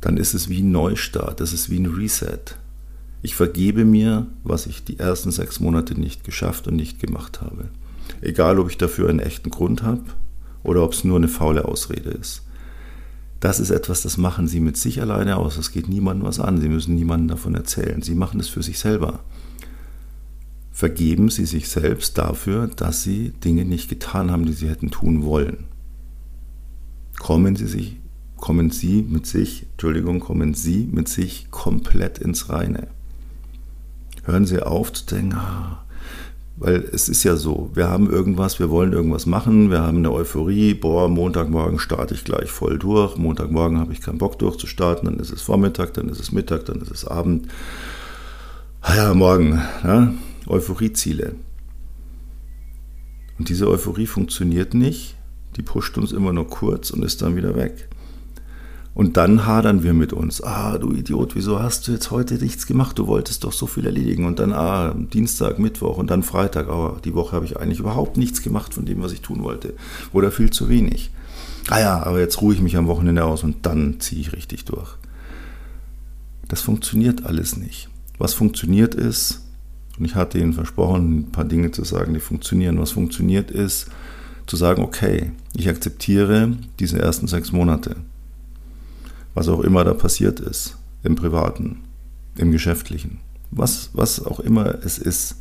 [0.00, 2.56] dann ist es wie ein Neustart, das ist wie ein Reset.
[3.22, 7.66] Ich vergebe mir, was ich die ersten sechs Monate nicht geschafft und nicht gemacht habe.
[8.22, 10.02] Egal, ob ich dafür einen echten Grund habe
[10.62, 12.42] oder ob es nur eine faule Ausrede ist.
[13.40, 15.56] Das ist etwas, das machen Sie mit sich alleine aus.
[15.56, 16.60] Das geht niemandem was an.
[16.60, 18.02] Sie müssen niemandem davon erzählen.
[18.02, 19.20] Sie machen es für sich selber.
[20.70, 25.24] Vergeben Sie sich selbst dafür, dass Sie Dinge nicht getan haben, die Sie hätten tun
[25.24, 25.64] wollen.
[27.18, 27.96] Kommen Sie sich,
[28.36, 32.88] kommen Sie mit sich, Entschuldigung, kommen Sie mit sich komplett ins Reine.
[34.24, 35.84] Hören Sie auf zu denken, ah,
[36.60, 40.12] weil es ist ja so, wir haben irgendwas, wir wollen irgendwas machen, wir haben eine
[40.12, 45.18] Euphorie, boah, Montagmorgen starte ich gleich voll durch, Montagmorgen habe ich keinen Bock durchzustarten, dann
[45.18, 47.48] ist es Vormittag, dann ist es Mittag, dann ist es Abend.
[48.82, 50.12] Ah ja, morgen, ja,
[50.46, 51.34] Euphorieziele.
[53.38, 55.16] Und diese Euphorie funktioniert nicht,
[55.56, 57.88] die pusht uns immer nur kurz und ist dann wieder weg.
[58.92, 60.42] Und dann hadern wir mit uns.
[60.42, 62.98] Ah, du Idiot, wieso hast du jetzt heute nichts gemacht?
[62.98, 64.26] Du wolltest doch so viel erledigen.
[64.26, 66.68] Und dann, ah, Dienstag, Mittwoch und dann Freitag.
[66.68, 69.74] Aber die Woche habe ich eigentlich überhaupt nichts gemacht von dem, was ich tun wollte.
[70.12, 71.10] Oder viel zu wenig.
[71.68, 74.64] Ah ja, aber jetzt ruhe ich mich am Wochenende aus und dann ziehe ich richtig
[74.64, 74.96] durch.
[76.48, 77.88] Das funktioniert alles nicht.
[78.18, 79.42] Was funktioniert ist,
[79.98, 82.80] und ich hatte Ihnen versprochen, ein paar Dinge zu sagen, die funktionieren.
[82.80, 83.86] Was funktioniert ist,
[84.46, 87.96] zu sagen, okay, ich akzeptiere diese ersten sechs Monate
[89.34, 91.82] was auch immer da passiert ist, im privaten,
[92.36, 93.18] im geschäftlichen,
[93.50, 95.36] was, was auch immer es ist.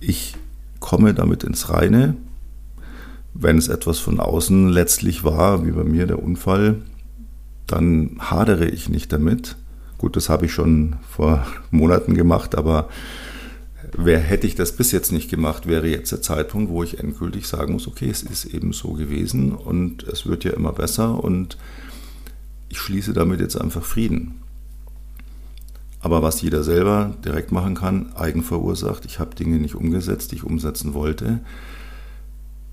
[0.00, 0.36] Ich
[0.78, 2.16] komme damit ins Reine,
[3.34, 6.82] wenn es etwas von außen letztlich war, wie bei mir der Unfall,
[7.66, 9.56] dann hadere ich nicht damit.
[9.98, 12.88] Gut, das habe ich schon vor Monaten gemacht, aber
[13.96, 17.46] wer hätte ich das bis jetzt nicht gemacht, wäre jetzt der Zeitpunkt, wo ich endgültig
[17.46, 21.56] sagen muss, okay, es ist eben so gewesen und es wird ja immer besser und
[22.68, 24.40] ich schließe damit jetzt einfach Frieden.
[26.00, 30.44] Aber was jeder selber direkt machen kann, eigenverursacht, ich habe Dinge nicht umgesetzt, die ich
[30.44, 31.40] umsetzen wollte,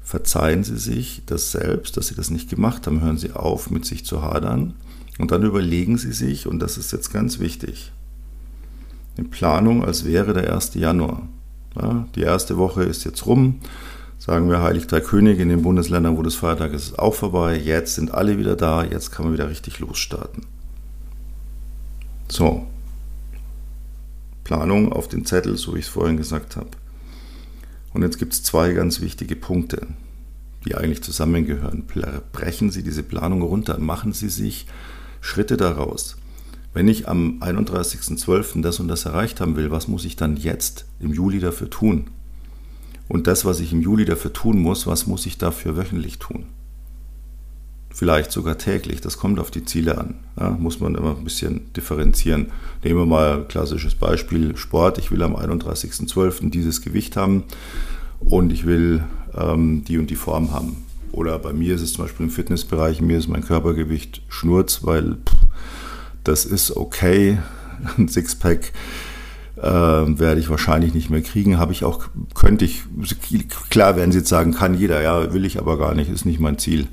[0.01, 3.85] verzeihen Sie sich das selbst, dass Sie das nicht gemacht haben, hören Sie auf, mit
[3.85, 4.75] sich zu hadern
[5.17, 7.91] und dann überlegen Sie sich, und das ist jetzt ganz wichtig,
[9.17, 10.73] eine Planung, als wäre der 1.
[10.75, 11.27] Januar.
[11.79, 13.59] Ja, die erste Woche ist jetzt rum.
[14.17, 17.55] Sagen wir Heilig Drei Könige in den Bundesländern, wo das Feiertag ist, ist auch vorbei.
[17.55, 18.83] Jetzt sind alle wieder da.
[18.83, 20.45] Jetzt kann man wieder richtig losstarten.
[22.27, 22.65] So.
[24.43, 26.69] Planung auf den Zettel, so wie ich es vorhin gesagt habe.
[27.93, 29.87] Und jetzt gibt es zwei ganz wichtige Punkte,
[30.65, 31.85] die eigentlich zusammengehören.
[32.31, 34.67] Brechen Sie diese Planung runter, machen Sie sich
[35.21, 36.17] Schritte daraus.
[36.77, 38.61] Wenn ich am 31.12.
[38.61, 42.05] das und das erreicht haben will, was muss ich dann jetzt im Juli dafür tun?
[43.07, 46.45] Und das, was ich im Juli dafür tun muss, was muss ich dafür wöchentlich tun?
[47.89, 50.19] Vielleicht sogar täglich, das kommt auf die Ziele an.
[50.39, 52.51] Ja, muss man immer ein bisschen differenzieren.
[52.83, 54.99] Nehmen wir mal ein klassisches Beispiel, Sport.
[54.99, 56.51] Ich will am 31.12.
[56.51, 57.45] dieses Gewicht haben
[58.19, 60.85] und ich will ähm, die und die Form haben.
[61.11, 65.15] Oder bei mir ist es zum Beispiel im Fitnessbereich, mir ist mein Körpergewicht Schnurz, weil
[65.15, 65.47] pff,
[66.27, 67.37] das ist okay.
[67.97, 68.71] Ein Sixpack
[69.57, 71.57] äh, werde ich wahrscheinlich nicht mehr kriegen.
[71.57, 72.83] Habe ich auch, könnte ich,
[73.69, 76.39] klar werden Sie jetzt sagen, kann jeder, ja, will ich aber gar nicht, ist nicht
[76.39, 76.87] mein Ziel.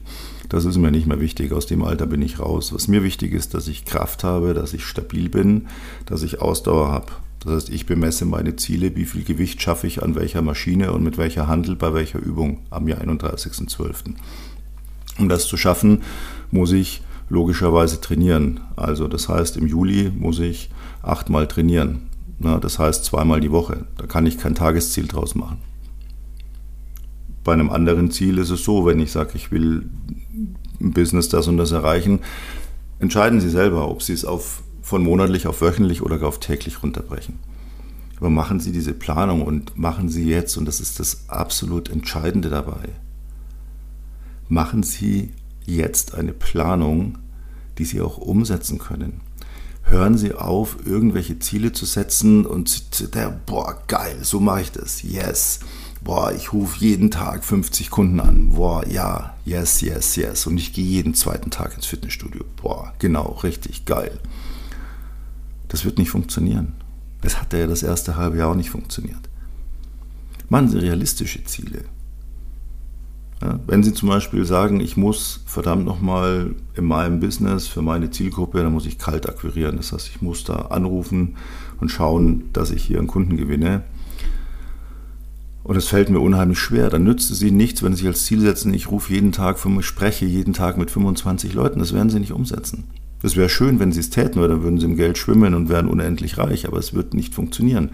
[0.48, 1.52] Das ist mir nicht mehr wichtig.
[1.52, 2.72] Aus dem Alter bin ich raus.
[2.72, 5.66] Was mir wichtig ist, dass ich Kraft habe, dass ich stabil bin,
[6.06, 7.06] dass ich Ausdauer habe.
[7.40, 11.02] Das heißt, ich bemesse meine Ziele, wie viel Gewicht schaffe ich an welcher Maschine und
[11.02, 14.14] mit welcher Handel bei welcher Übung am Jahr 31.12.
[15.18, 16.02] Um das zu schaffen,
[16.50, 18.60] muss ich logischerweise trainieren.
[18.76, 20.70] Also das heißt, im Juli muss ich
[21.02, 22.10] achtmal trainieren.
[22.38, 23.86] Na, das heißt zweimal die Woche.
[23.96, 25.58] Da kann ich kein Tagesziel draus machen.
[27.44, 29.88] Bei einem anderen Ziel ist es so, wenn ich sage, ich will
[30.80, 32.20] im Business das und das erreichen,
[32.98, 37.38] entscheiden Sie selber, ob Sie es auf, von monatlich auf wöchentlich oder auf täglich runterbrechen.
[38.16, 42.48] Aber machen Sie diese Planung und machen Sie jetzt, und das ist das absolut Entscheidende
[42.48, 42.88] dabei,
[44.48, 45.32] machen Sie
[45.66, 47.18] jetzt eine Planung,
[47.78, 49.20] die Sie auch umsetzen können.
[49.82, 55.02] Hören Sie auf, irgendwelche Ziele zu setzen und der, boah, geil, so mache ich das.
[55.02, 55.60] Yes.
[56.02, 58.50] Boah, ich rufe jeden Tag 50 Kunden an.
[58.50, 60.46] Boah, ja, yes, yes, yes.
[60.46, 62.44] Und ich gehe jeden zweiten Tag ins Fitnessstudio.
[62.60, 64.18] Boah, genau, richtig geil.
[65.68, 66.74] Das wird nicht funktionieren.
[67.22, 69.30] Das hat ja das erste halbe Jahr auch nicht funktioniert.
[70.50, 71.84] Machen Sie realistische Ziele.
[73.42, 78.10] Ja, wenn Sie zum Beispiel sagen, ich muss verdammt nochmal in meinem Business für meine
[78.10, 79.76] Zielgruppe, dann muss ich kalt akquirieren.
[79.76, 81.36] Das heißt, ich muss da anrufen
[81.80, 83.82] und schauen, dass ich hier einen Kunden gewinne.
[85.64, 86.90] Und es fällt mir unheimlich schwer.
[86.90, 89.58] Dann nützt es Ihnen nichts, wenn Sie sich als Ziel setzen, ich rufe jeden Tag,
[89.80, 91.78] spreche jeden Tag mit 25 Leuten.
[91.78, 92.84] Das werden Sie nicht umsetzen.
[93.24, 95.70] Es wäre schön, wenn sie es täten, weil dann würden sie im Geld schwimmen und
[95.70, 97.88] wären unendlich reich, aber es wird nicht funktionieren.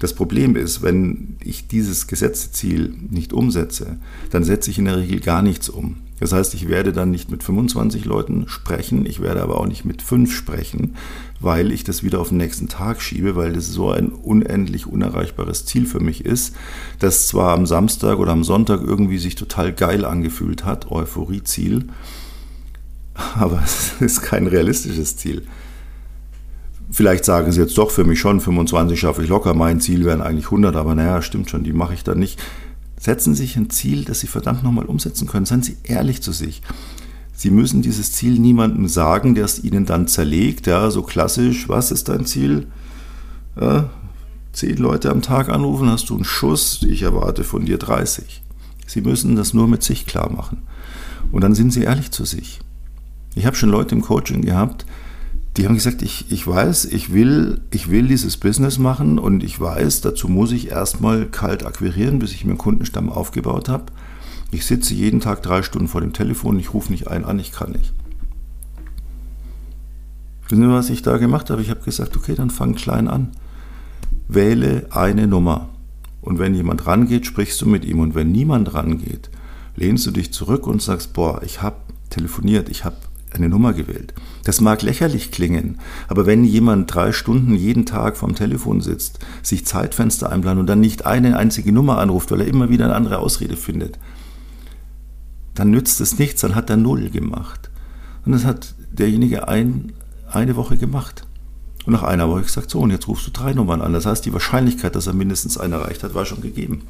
[0.00, 3.98] Das Problem ist, wenn ich dieses Gesetzziel nicht umsetze,
[4.30, 5.98] dann setze ich in der Regel gar nichts um.
[6.18, 9.84] Das heißt, ich werde dann nicht mit 25 Leuten sprechen, ich werde aber auch nicht
[9.84, 10.96] mit fünf sprechen,
[11.38, 15.64] weil ich das wieder auf den nächsten Tag schiebe, weil das so ein unendlich unerreichbares
[15.64, 16.56] Ziel für mich ist,
[16.98, 21.86] das zwar am Samstag oder am Sonntag irgendwie sich total geil angefühlt hat, Euphorieziel,
[23.14, 25.46] aber es ist kein realistisches Ziel.
[26.90, 30.20] Vielleicht sagen sie jetzt doch für mich schon, 25 schaffe ich locker, mein Ziel wären
[30.20, 32.38] eigentlich 100, aber naja, stimmt schon, die mache ich dann nicht.
[33.02, 35.44] Setzen Sie sich ein Ziel, das Sie verdammt nochmal umsetzen können.
[35.44, 36.62] Seien Sie ehrlich zu sich.
[37.34, 40.68] Sie müssen dieses Ziel niemandem sagen, der es Ihnen dann zerlegt.
[40.68, 42.68] Ja, so klassisch, was ist dein Ziel?
[43.60, 43.90] Ja,
[44.52, 48.42] zehn Leute am Tag anrufen, hast du einen Schuss, ich erwarte von dir 30.
[48.86, 50.62] Sie müssen das nur mit sich klar machen.
[51.32, 52.60] Und dann sind sie ehrlich zu sich.
[53.34, 54.86] Ich habe schon Leute im Coaching gehabt,
[55.56, 59.60] die haben gesagt, ich, ich weiß, ich will, ich will dieses Business machen und ich
[59.60, 63.86] weiß, dazu muss ich erstmal kalt akquirieren, bis ich mir einen Kundenstamm aufgebaut habe.
[64.50, 67.52] Ich sitze jeden Tag drei Stunden vor dem Telefon, ich rufe nicht einen an, ich
[67.52, 67.92] kann nicht.
[70.48, 71.62] Wissen Sie, was ich da gemacht habe?
[71.62, 73.32] Ich habe gesagt, okay, dann fang klein an.
[74.28, 75.70] Wähle eine Nummer.
[76.20, 78.00] Und wenn jemand rangeht, sprichst du mit ihm.
[78.00, 79.30] Und wenn niemand rangeht,
[79.76, 81.76] lehnst du dich zurück und sagst, boah, ich habe
[82.10, 82.96] telefoniert, ich habe
[83.34, 84.14] eine Nummer gewählt.
[84.44, 89.66] Das mag lächerlich klingen, aber wenn jemand drei Stunden jeden Tag vorm Telefon sitzt, sich
[89.66, 93.18] Zeitfenster einplant und dann nicht eine einzige Nummer anruft, weil er immer wieder eine andere
[93.18, 93.98] Ausrede findet,
[95.54, 97.70] dann nützt es nichts, dann hat er null gemacht.
[98.24, 99.92] Und das hat derjenige ein,
[100.30, 101.26] eine Woche gemacht.
[101.84, 103.92] Und nach einer Woche gesagt, so, und jetzt rufst du drei Nummern an.
[103.92, 106.82] Das heißt, die Wahrscheinlichkeit, dass er mindestens eine erreicht hat, war schon gegeben.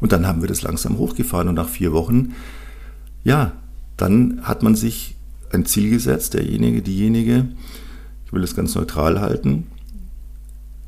[0.00, 2.34] Und dann haben wir das langsam hochgefahren und nach vier Wochen,
[3.24, 3.52] ja,
[3.96, 5.16] dann hat man sich
[5.52, 7.48] ein Ziel gesetzt, derjenige, diejenige,
[8.26, 9.66] ich will es ganz neutral halten,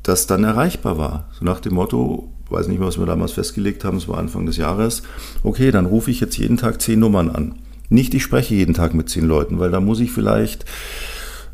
[0.03, 1.29] das dann erreichbar war.
[1.37, 4.45] So nach dem Motto, weiß nicht mehr, was wir damals festgelegt haben, es war Anfang
[4.45, 5.03] des Jahres,
[5.43, 7.55] okay, dann rufe ich jetzt jeden Tag zehn Nummern an.
[7.89, 10.65] Nicht, ich spreche jeden Tag mit zehn Leuten, weil da muss ich vielleicht,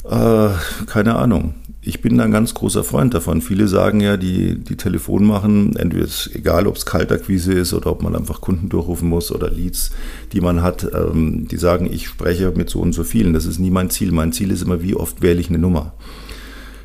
[0.10, 1.54] äh, keine Ahnung,
[1.88, 3.41] ich bin da ein ganz großer Freund davon.
[3.41, 7.91] Viele sagen ja, die, die Telefon machen, entweder ist egal, ob es Kaltakquise ist oder
[7.91, 9.91] ob man einfach Kunden durchrufen muss oder Leads,
[10.34, 13.32] die man hat, ähm, die sagen, ich spreche mit so und so vielen.
[13.32, 14.12] Das ist nie mein Ziel.
[14.12, 15.93] Mein Ziel ist immer, wie oft wähle ich eine Nummer.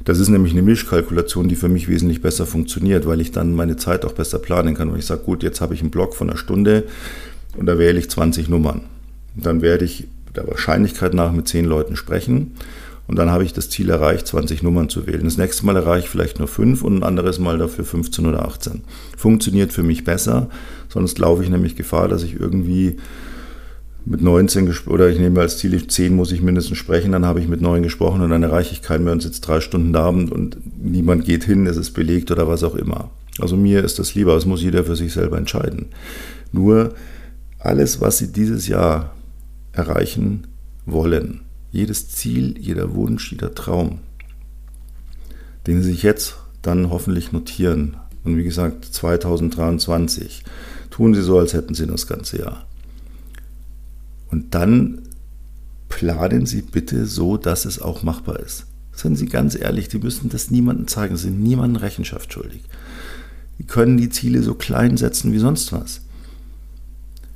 [0.04, 3.76] Das ist nämlich eine Mischkalkulation, die für mich wesentlich besser funktioniert, weil ich dann meine
[3.76, 4.88] Zeit auch besser planen kann.
[4.88, 6.84] Und ich sage, gut, jetzt habe ich einen Block von einer Stunde
[7.56, 8.82] und da wähle ich 20 Nummern.
[9.34, 10.06] Und dann werde ich
[10.36, 12.52] der Wahrscheinlichkeit nach mit 10 Leuten sprechen
[13.12, 15.24] und dann habe ich das Ziel erreicht, 20 Nummern zu wählen.
[15.24, 18.46] Das nächste Mal erreiche ich vielleicht nur 5 und ein anderes Mal dafür 15 oder
[18.46, 18.84] 18.
[19.18, 20.48] Funktioniert für mich besser,
[20.88, 22.96] sonst laufe ich nämlich Gefahr, dass ich irgendwie
[24.06, 27.48] mit 19 oder ich nehme als Ziel 10 muss ich mindestens sprechen, dann habe ich
[27.48, 30.56] mit 9 gesprochen und dann erreiche ich keinen mehr und sitze drei Stunden da und
[30.82, 33.10] niemand geht hin, es ist belegt oder was auch immer.
[33.40, 35.88] Also mir ist das lieber, das muss jeder für sich selber entscheiden.
[36.50, 36.94] Nur
[37.58, 39.14] alles, was Sie dieses Jahr
[39.72, 40.46] erreichen
[40.86, 43.98] wollen, jedes Ziel, jeder Wunsch, jeder Traum,
[45.66, 47.96] den Sie sich jetzt dann hoffentlich notieren.
[48.24, 50.44] Und wie gesagt, 2023
[50.90, 52.66] tun Sie so, als hätten Sie das ganze Jahr.
[54.30, 55.02] Und dann
[55.88, 58.66] planen Sie bitte so, dass es auch machbar ist.
[58.92, 62.62] Seien Sie ganz ehrlich, Sie müssen das niemandem zeigen, Sie sind niemandem Rechenschaft schuldig.
[63.58, 66.02] Sie können die Ziele so klein setzen wie sonst was.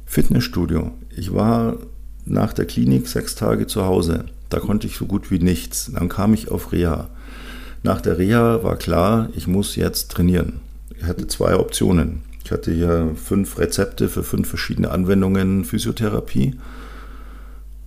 [0.05, 0.93] Fitnessstudio.
[1.17, 1.79] Ich war
[2.27, 4.27] nach der Klinik sechs Tage zu Hause.
[4.51, 5.91] Da konnte ich so gut wie nichts.
[5.93, 7.09] Dann kam ich auf Reha.
[7.83, 10.61] Nach der Reha war klar, ich muss jetzt trainieren.
[10.99, 12.23] Ich hatte zwei Optionen.
[12.45, 16.55] Ich hatte hier fünf Rezepte für fünf verschiedene Anwendungen Physiotherapie.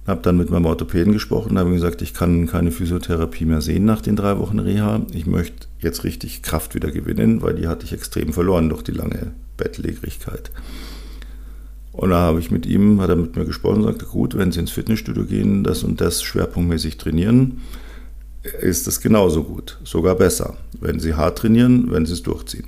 [0.06, 4.02] Habe dann mit meinem Orthopäden gesprochen, habe gesagt, ich kann keine Physiotherapie mehr sehen nach
[4.02, 5.02] den drei Wochen Reha.
[5.14, 8.92] Ich möchte jetzt richtig Kraft wieder gewinnen, weil die hatte ich extrem verloren durch die
[8.92, 10.52] lange Bettlägerigkeit.
[12.00, 14.54] Und da habe ich mit ihm, hat er mit mir gesprochen und sagte, gut, wenn
[14.54, 17.60] Sie ins Fitnessstudio gehen, das und das schwerpunktmäßig trainieren,
[18.62, 20.56] ist das genauso gut, sogar besser.
[20.80, 22.68] Wenn Sie hart trainieren, wenn Sie es durchziehen.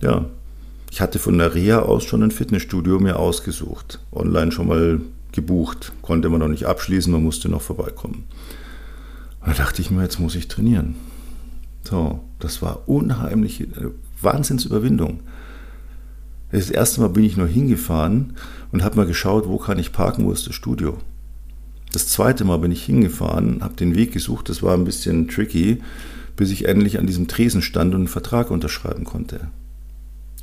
[0.00, 0.26] Ja,
[0.88, 5.00] ich hatte von der Reha aus schon ein Fitnessstudio mir ausgesucht, online schon mal
[5.32, 8.22] gebucht, konnte man noch nicht abschließen, man musste noch vorbeikommen.
[9.40, 10.94] Und da dachte ich mir, jetzt muss ich trainieren.
[11.82, 13.66] So, das war unheimliche
[14.22, 15.24] Wahnsinnsüberwindung.
[16.54, 18.34] Das erste Mal bin ich nur hingefahren
[18.70, 20.98] und habe mal geschaut, wo kann ich parken, wo ist das Studio.
[21.92, 25.82] Das zweite Mal bin ich hingefahren, habe den Weg gesucht, das war ein bisschen tricky,
[26.36, 29.48] bis ich endlich an diesem Tresen stand und einen Vertrag unterschreiben konnte.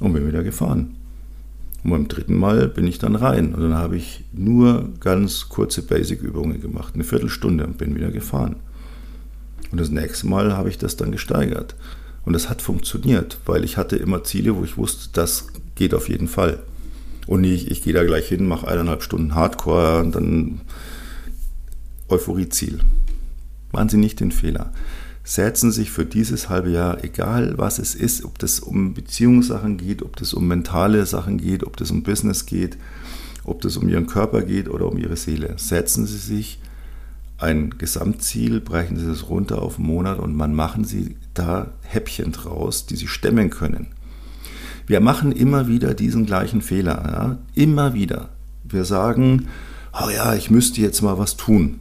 [0.02, 0.98] Und bin wieder gefahren.
[1.86, 5.82] Und beim dritten Mal bin ich dann rein und dann habe ich nur ganz kurze
[5.82, 8.58] Basic-Übungen gemacht, eine Viertelstunde und bin wieder gefahren.
[9.72, 11.76] Und das nächste Mal habe ich das dann gesteigert.
[12.26, 15.48] Und das hat funktioniert, weil ich hatte immer Ziele, wo ich wusste, das
[15.82, 16.60] geht auf jeden Fall.
[17.26, 20.62] Und nicht, ich gehe da gleich hin, mache eineinhalb Stunden Hardcore und dann
[22.08, 22.82] Euphorie-Ziel.
[23.72, 24.72] Machen Sie nicht den Fehler.
[25.24, 29.78] Setzen Sie sich für dieses halbe Jahr, egal was es ist, ob das um Beziehungssachen
[29.78, 32.78] geht, ob das um mentale Sachen geht, ob das um Business geht,
[33.44, 35.56] ob das um Ihren Körper geht oder um Ihre Seele.
[35.58, 36.60] Setzen Sie sich
[37.40, 42.34] ein Gesamtziel, brechen Sie das runter auf einen Monat und man machen Sie da Häppchen
[42.34, 43.88] draus, die Sie stemmen können.
[44.88, 47.04] Wir machen immer wieder diesen gleichen Fehler.
[47.06, 47.38] Ja?
[47.56, 48.30] Immer wieder.
[48.64, 49.48] Wir sagen,
[49.94, 51.80] oh ja, ich müsste jetzt mal was tun.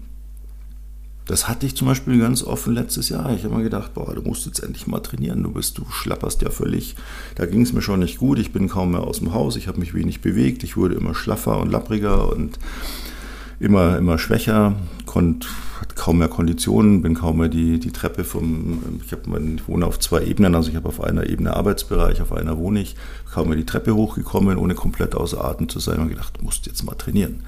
[1.26, 3.32] Das hatte ich zum Beispiel ganz offen letztes Jahr.
[3.32, 5.44] Ich habe mir gedacht, boah, du musst jetzt endlich mal trainieren.
[5.44, 6.96] Du bist, du schlapperst ja völlig.
[7.36, 8.40] Da ging es mir schon nicht gut.
[8.40, 9.54] Ich bin kaum mehr aus dem Haus.
[9.54, 10.64] Ich habe mich wenig bewegt.
[10.64, 12.58] Ich wurde immer schlaffer und lappriger und
[13.60, 14.74] immer, immer schwächer,
[15.10, 15.48] konnt,
[15.80, 19.84] hatte kaum mehr Konditionen, bin kaum mehr die, die Treppe vom, ich, hab, ich wohne
[19.84, 22.94] auf zwei Ebenen, also ich habe auf einer Ebene Arbeitsbereich, auf einer wohne ich,
[23.32, 26.84] kaum mehr die Treppe hochgekommen, ohne komplett außer Atem zu sein und gedacht, musst jetzt
[26.84, 27.40] mal trainieren.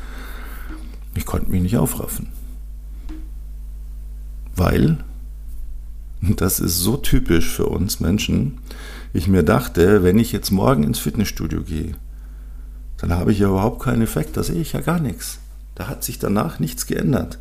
[1.14, 2.30] Ich konnte mich nicht aufraffen.
[4.56, 4.98] Weil,
[6.20, 8.58] das ist so typisch für uns Menschen,
[9.12, 11.94] ich mir dachte, wenn ich jetzt morgen ins Fitnessstudio gehe,
[12.96, 15.38] dann habe ich ja überhaupt keinen Effekt, da sehe ich ja gar nichts.
[15.76, 17.38] Da hat sich danach nichts geändert.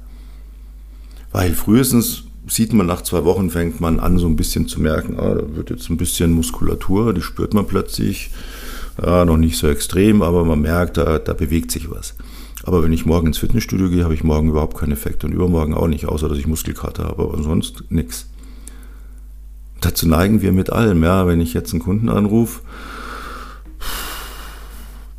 [1.32, 5.18] Weil frühestens sieht man nach zwei Wochen, fängt man an so ein bisschen zu merken,
[5.20, 8.32] ah, da wird jetzt ein bisschen Muskulatur, die spürt man plötzlich.
[9.02, 12.16] Ja, noch nicht so extrem, aber man merkt, da, da bewegt sich was.
[12.64, 15.74] Aber wenn ich morgen ins Fitnessstudio gehe, habe ich morgen überhaupt keinen Effekt und übermorgen
[15.74, 18.28] auch nicht, außer dass ich Muskelkater habe, aber sonst nichts.
[19.80, 22.62] Dazu neigen wir mit allem, ja, wenn ich jetzt einen Kunden anrufe,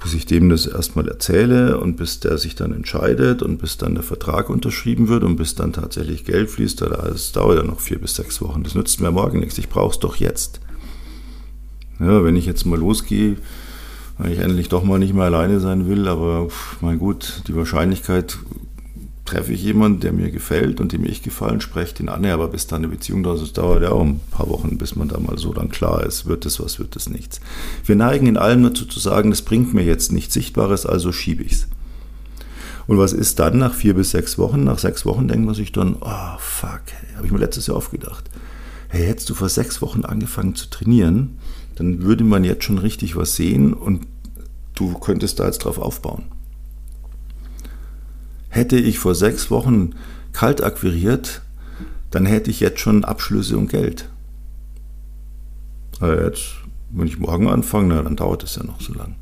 [0.03, 3.95] bis ich dem das erstmal erzähle und bis der sich dann entscheidet und bis dann
[3.95, 8.01] der Vertrag unterschrieben wird und bis dann tatsächlich Geld fließt, das dauert ja noch vier
[8.01, 8.65] bis sechs Wochen.
[8.65, 10.61] Das nützt mir morgen nichts, ich brauche es doch jetzt.
[12.01, 13.37] Ja, wenn ich jetzt mal losgehe,
[14.19, 16.49] weil ich endlich doch mal nicht mehr alleine sein will, aber
[16.81, 18.39] mein gut, die Wahrscheinlichkeit,
[19.33, 22.67] treffe ich jemanden, der mir gefällt und dem ich gefallen, spreche ihn an, aber bis
[22.67, 25.19] dann eine Beziehung da ist, es dauert ja auch ein paar Wochen, bis man da
[25.19, 27.41] mal so dann klar ist, wird es was, wird es nichts.
[27.87, 31.43] Wir neigen in allem dazu zu sagen, das bringt mir jetzt nichts Sichtbares, also schiebe
[31.45, 31.69] ich es.
[32.87, 34.65] Und was ist dann nach vier bis sechs Wochen?
[34.65, 36.83] Nach sechs Wochen denkt man sich dann, oh fuck,
[37.17, 38.29] habe ich mir letztes Jahr aufgedacht.
[38.89, 41.39] Hey, hättest du vor sechs Wochen angefangen zu trainieren,
[41.77, 44.07] dann würde man jetzt schon richtig was sehen und
[44.75, 46.25] du könntest da jetzt drauf aufbauen.
[48.53, 49.95] Hätte ich vor sechs Wochen
[50.35, 51.41] kalt akquiriert,
[52.11, 54.11] dann hätte ich jetzt schon Abschlüsse und Geld.
[56.01, 56.57] Aber jetzt,
[56.91, 59.17] wenn ich morgen anfange, na, dann dauert es ja noch so lang.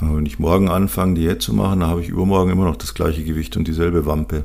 [0.00, 2.94] Aber wenn ich morgen anfange, Diät zu machen, dann habe ich übermorgen immer noch das
[2.94, 4.44] gleiche Gewicht und dieselbe Wampe.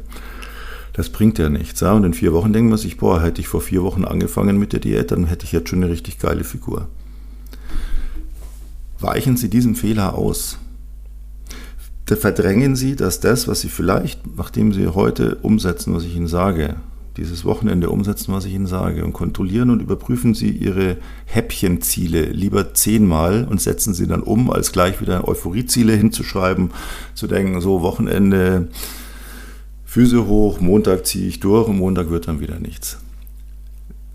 [0.93, 1.79] Das bringt ja nichts.
[1.81, 1.93] Ja?
[1.93, 4.73] Und in vier Wochen denken wir sich, boah, hätte ich vor vier Wochen angefangen mit
[4.73, 6.87] der Diät, dann hätte ich jetzt schon eine richtig geile Figur.
[8.99, 10.57] Weichen Sie diesen Fehler aus.
[12.05, 16.75] Verdrängen Sie, dass das, was Sie vielleicht, nachdem Sie heute umsetzen, was ich Ihnen sage,
[17.17, 22.75] dieses Wochenende umsetzen, was ich Ihnen sage, und kontrollieren und überprüfen Sie Ihre Häppchenziele lieber
[22.75, 26.71] zehnmal und setzen sie dann um, als gleich wieder Euphorieziele hinzuschreiben,
[27.15, 28.67] zu denken, so Wochenende,
[29.85, 32.99] Füße hoch, Montag ziehe ich durch und Montag wird dann wieder nichts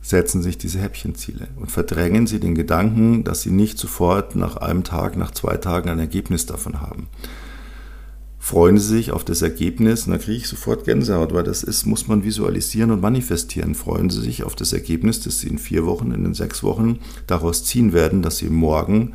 [0.02, 4.82] setzen sich diese Häppchenziele und verdrängen sie den Gedanken, dass sie nicht sofort nach einem
[4.82, 7.06] Tag, nach zwei Tagen ein Ergebnis davon haben.
[8.42, 11.84] Freuen Sie sich auf das Ergebnis, und da kriege ich sofort Gänsehaut, weil das ist,
[11.84, 13.74] muss man visualisieren und manifestieren.
[13.74, 17.00] Freuen Sie sich auf das Ergebnis, das Sie in vier Wochen, in den sechs Wochen
[17.26, 19.12] daraus ziehen werden, dass Sie morgen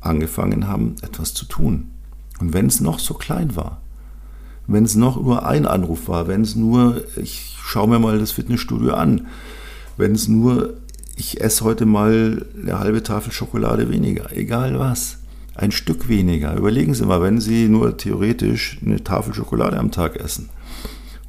[0.00, 1.90] angefangen haben, etwas zu tun.
[2.38, 3.82] Und wenn es noch so klein war,
[4.68, 8.30] wenn es noch nur ein Anruf war, wenn es nur, ich schaue mir mal das
[8.30, 9.26] Fitnessstudio an,
[9.96, 10.74] wenn es nur,
[11.16, 15.17] ich esse heute mal eine halbe Tafel Schokolade weniger, egal was.
[15.58, 16.54] Ein Stück weniger.
[16.54, 20.50] Überlegen Sie mal, wenn Sie nur theoretisch eine Tafel Schokolade am Tag essen.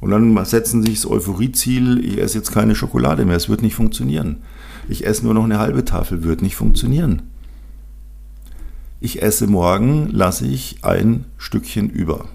[0.00, 3.62] Und dann setzen Sie sich das Euphorieziel, ich esse jetzt keine Schokolade mehr, es wird
[3.62, 4.36] nicht funktionieren.
[4.88, 7.22] Ich esse nur noch eine halbe Tafel, wird nicht funktionieren.
[9.00, 12.26] Ich esse morgen, lasse ich ein Stückchen über.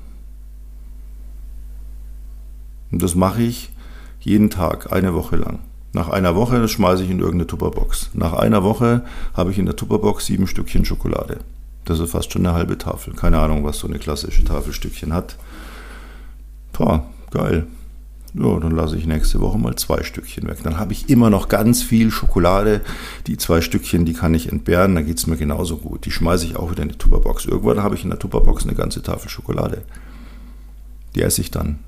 [2.92, 3.72] Und das mache ich
[4.20, 5.60] jeden Tag, eine Woche lang.
[5.94, 8.10] Nach einer Woche schmeiße ich in irgendeine Tupperbox.
[8.16, 11.40] Nach einer Woche habe ich in der Tupperbox sieben Stückchen Schokolade.
[11.86, 13.14] Das ist fast schon eine halbe Tafel.
[13.14, 15.38] Keine Ahnung, was so eine klassische Tafelstückchen hat.
[16.74, 17.68] Boah, geil.
[18.34, 20.58] Ja, dann lasse ich nächste Woche mal zwei Stückchen weg.
[20.64, 22.82] Dann habe ich immer noch ganz viel Schokolade.
[23.28, 26.06] Die zwei Stückchen, die kann ich entbehren, dann geht es mir genauso gut.
[26.06, 27.46] Die schmeiße ich auch wieder in die Tupperbox.
[27.46, 29.84] Irgendwann habe ich in der Tupperbox eine ganze Tafel Schokolade.
[31.16, 31.80] Die esse ich dann.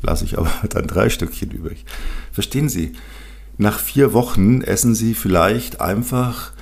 [0.00, 1.84] Lasse ich aber dann drei Stückchen übrig.
[2.30, 2.92] Verstehen Sie?
[3.58, 6.52] Nach vier Wochen essen Sie vielleicht einfach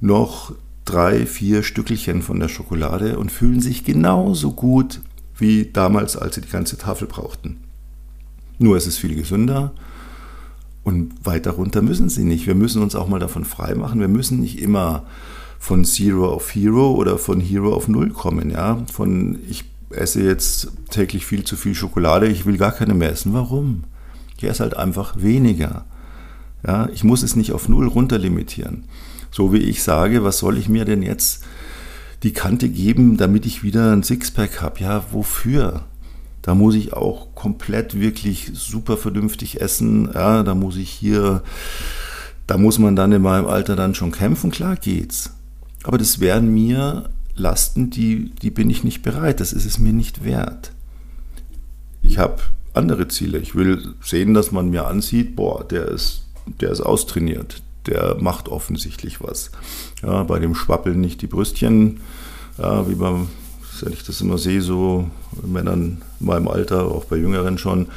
[0.00, 0.52] noch
[0.84, 5.00] drei, vier Stückelchen von der Schokolade und fühlen sich genauso gut
[5.36, 7.58] wie damals, als Sie die ganze Tafel brauchten.
[8.58, 9.72] Nur ist es viel gesünder
[10.84, 12.46] und weiter runter müssen Sie nicht.
[12.46, 14.00] Wir müssen uns auch mal davon frei machen.
[14.00, 15.04] Wir müssen nicht immer
[15.58, 18.50] von Zero auf Hero oder von Hero auf Null kommen.
[18.50, 18.84] Ja?
[18.92, 23.32] Von ich esse jetzt täglich viel zu viel Schokolade, ich will gar keine mehr essen.
[23.32, 23.84] Warum?
[24.36, 25.84] Ich esse halt einfach weniger.
[26.66, 28.84] Ja, ich muss es nicht auf Null runterlimitieren.
[29.34, 31.42] So wie ich sage, was soll ich mir denn jetzt
[32.22, 34.78] die Kante geben, damit ich wieder ein Sixpack habe?
[34.78, 35.86] Ja, wofür?
[36.40, 40.08] Da muss ich auch komplett wirklich super vernünftig essen.
[40.14, 41.42] Ja, da muss ich hier,
[42.46, 44.52] da muss man dann in meinem Alter dann schon kämpfen.
[44.52, 45.30] Klar geht's.
[45.82, 49.40] Aber das wären mir Lasten, die, die bin ich nicht bereit.
[49.40, 50.70] Das ist es mir nicht wert.
[52.02, 52.36] Ich habe
[52.72, 53.38] andere Ziele.
[53.38, 56.22] Ich will sehen, dass man mir ansieht, boah, der ist,
[56.60, 59.50] der ist austrainiert, der macht offensichtlich was.
[60.02, 62.00] Ja, bei dem schwappeln nicht die Brüstchen,
[62.58, 63.28] ja, wie beim,
[63.80, 65.10] wenn ich das immer sehe, so
[65.42, 67.88] Männern in meinem Alter, auch bei Jüngeren schon.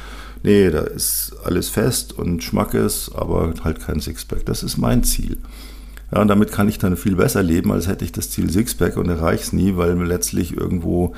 [0.42, 4.46] Nee, da ist alles fest und Schmackes, aber halt kein Sixpack.
[4.46, 5.38] Das ist mein Ziel.
[6.12, 8.96] Ja, und damit kann ich dann viel besser leben, als hätte ich das Ziel Sixpack
[8.96, 11.14] und erreiche es nie, weil mir letztlich irgendwo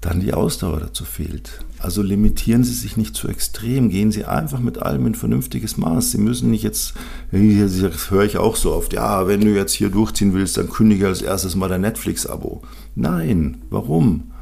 [0.00, 1.64] dann die Ausdauer dazu fehlt.
[1.78, 6.10] Also limitieren Sie sich nicht zu extrem, gehen Sie einfach mit allem in vernünftiges Maß.
[6.10, 6.94] Sie müssen nicht jetzt,
[7.30, 11.06] das höre ich auch so oft, ja, wenn du jetzt hier durchziehen willst, dann kündige
[11.06, 12.62] als erstes mal dein Netflix-Abo.
[12.94, 14.32] Nein, warum?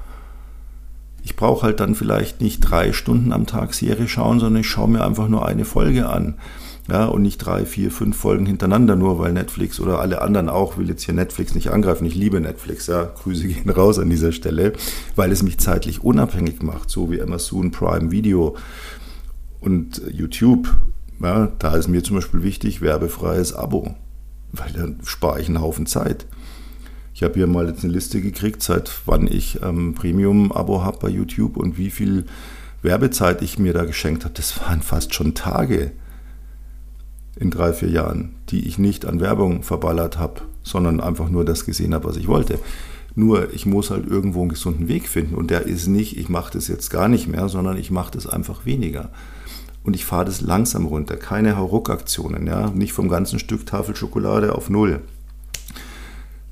[1.24, 4.88] Ich brauche halt dann vielleicht nicht drei Stunden am Tag Serie schauen, sondern ich schaue
[4.88, 6.34] mir einfach nur eine Folge an.
[6.86, 10.76] Ja, und nicht drei, vier, fünf Folgen hintereinander, nur weil Netflix oder alle anderen auch,
[10.76, 12.04] will jetzt hier Netflix nicht angreifen.
[12.04, 13.04] Ich liebe Netflix, ja.
[13.04, 14.74] Grüße gehen raus an dieser Stelle,
[15.16, 18.56] weil es mich zeitlich unabhängig macht, so wie Amazon Prime Video
[19.60, 20.76] und YouTube.
[21.22, 23.94] Ja, da ist mir zum Beispiel wichtig, werbefreies Abo,
[24.52, 26.26] weil dann spare ich einen Haufen Zeit.
[27.14, 31.08] Ich habe hier mal jetzt eine Liste gekriegt, seit wann ich ähm, Premium-Abo habe bei
[31.08, 32.26] YouTube und wie viel
[32.82, 34.34] Werbezeit ich mir da geschenkt habe.
[34.34, 35.92] Das waren fast schon Tage
[37.36, 41.64] in drei, vier Jahren, die ich nicht an Werbung verballert habe, sondern einfach nur das
[41.64, 42.58] gesehen habe, was ich wollte.
[43.16, 45.34] Nur ich muss halt irgendwo einen gesunden Weg finden.
[45.34, 48.26] Und der ist nicht, ich mache das jetzt gar nicht mehr, sondern ich mache das
[48.26, 49.10] einfach weniger.
[49.84, 54.54] Und ich fahre das langsam runter, keine Hauruck-Aktionen, ja, nicht vom ganzen Stück Tafel Schokolade
[54.54, 55.00] auf null,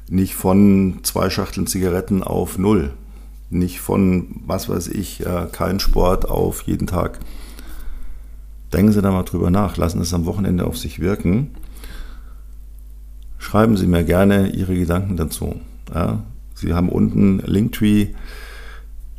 [0.09, 2.93] nicht von zwei Schachteln Zigaretten auf null,
[3.49, 7.21] nicht von, was weiß ich, kein Sport auf jeden Tag
[8.73, 11.51] Denken Sie da mal drüber nach, lassen es am Wochenende auf sich wirken.
[13.39, 15.57] Schreiben Sie mir gerne Ihre Gedanken dazu.
[15.95, 16.23] Ja,
[16.55, 18.09] Sie haben unten Linktree,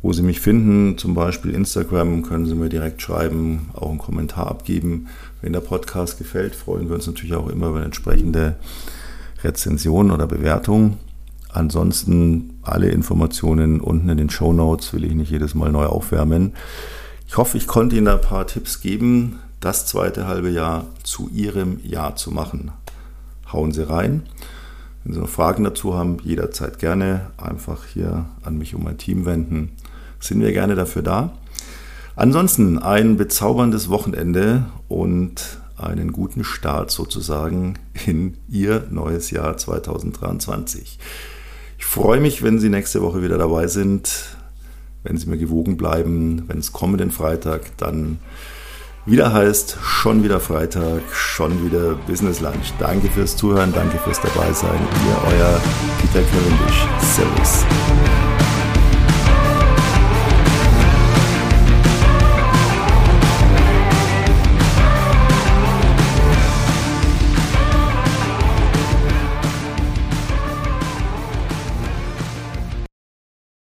[0.02, 4.48] wo Sie mich finden, zum Beispiel Instagram, können Sie mir direkt schreiben, auch einen Kommentar
[4.48, 5.06] abgeben.
[5.40, 8.56] Wenn der Podcast gefällt, freuen wir uns natürlich auch immer über entsprechende
[9.42, 10.98] Rezension oder Bewertung.
[11.50, 16.54] Ansonsten alle Informationen unten in den Show Notes will ich nicht jedes Mal neu aufwärmen.
[17.28, 21.80] Ich hoffe, ich konnte Ihnen ein paar Tipps geben, das zweite halbe Jahr zu Ihrem
[21.82, 22.70] Jahr zu machen.
[23.50, 24.24] Hauen Sie rein.
[25.02, 29.24] Wenn Sie noch Fragen dazu haben, jederzeit gerne einfach hier an mich und mein Team
[29.24, 29.72] wenden.
[30.20, 31.32] Sind wir gerne dafür da.
[32.14, 40.98] Ansonsten ein bezauberndes Wochenende und einen guten Start sozusagen in Ihr neues Jahr 2023.
[41.78, 44.36] Ich freue mich, wenn Sie nächste Woche wieder dabei sind,
[45.02, 48.18] wenn Sie mir gewogen bleiben, wenn es kommenden Freitag dann
[49.06, 52.72] wieder heißt, schon wieder Freitag, schon wieder Business Lunch.
[52.78, 54.80] Danke fürs Zuhören, danke fürs Dabeisein.
[55.06, 55.60] Ihr, euer
[56.00, 56.86] Peter Cavendish.
[57.00, 57.64] Servus.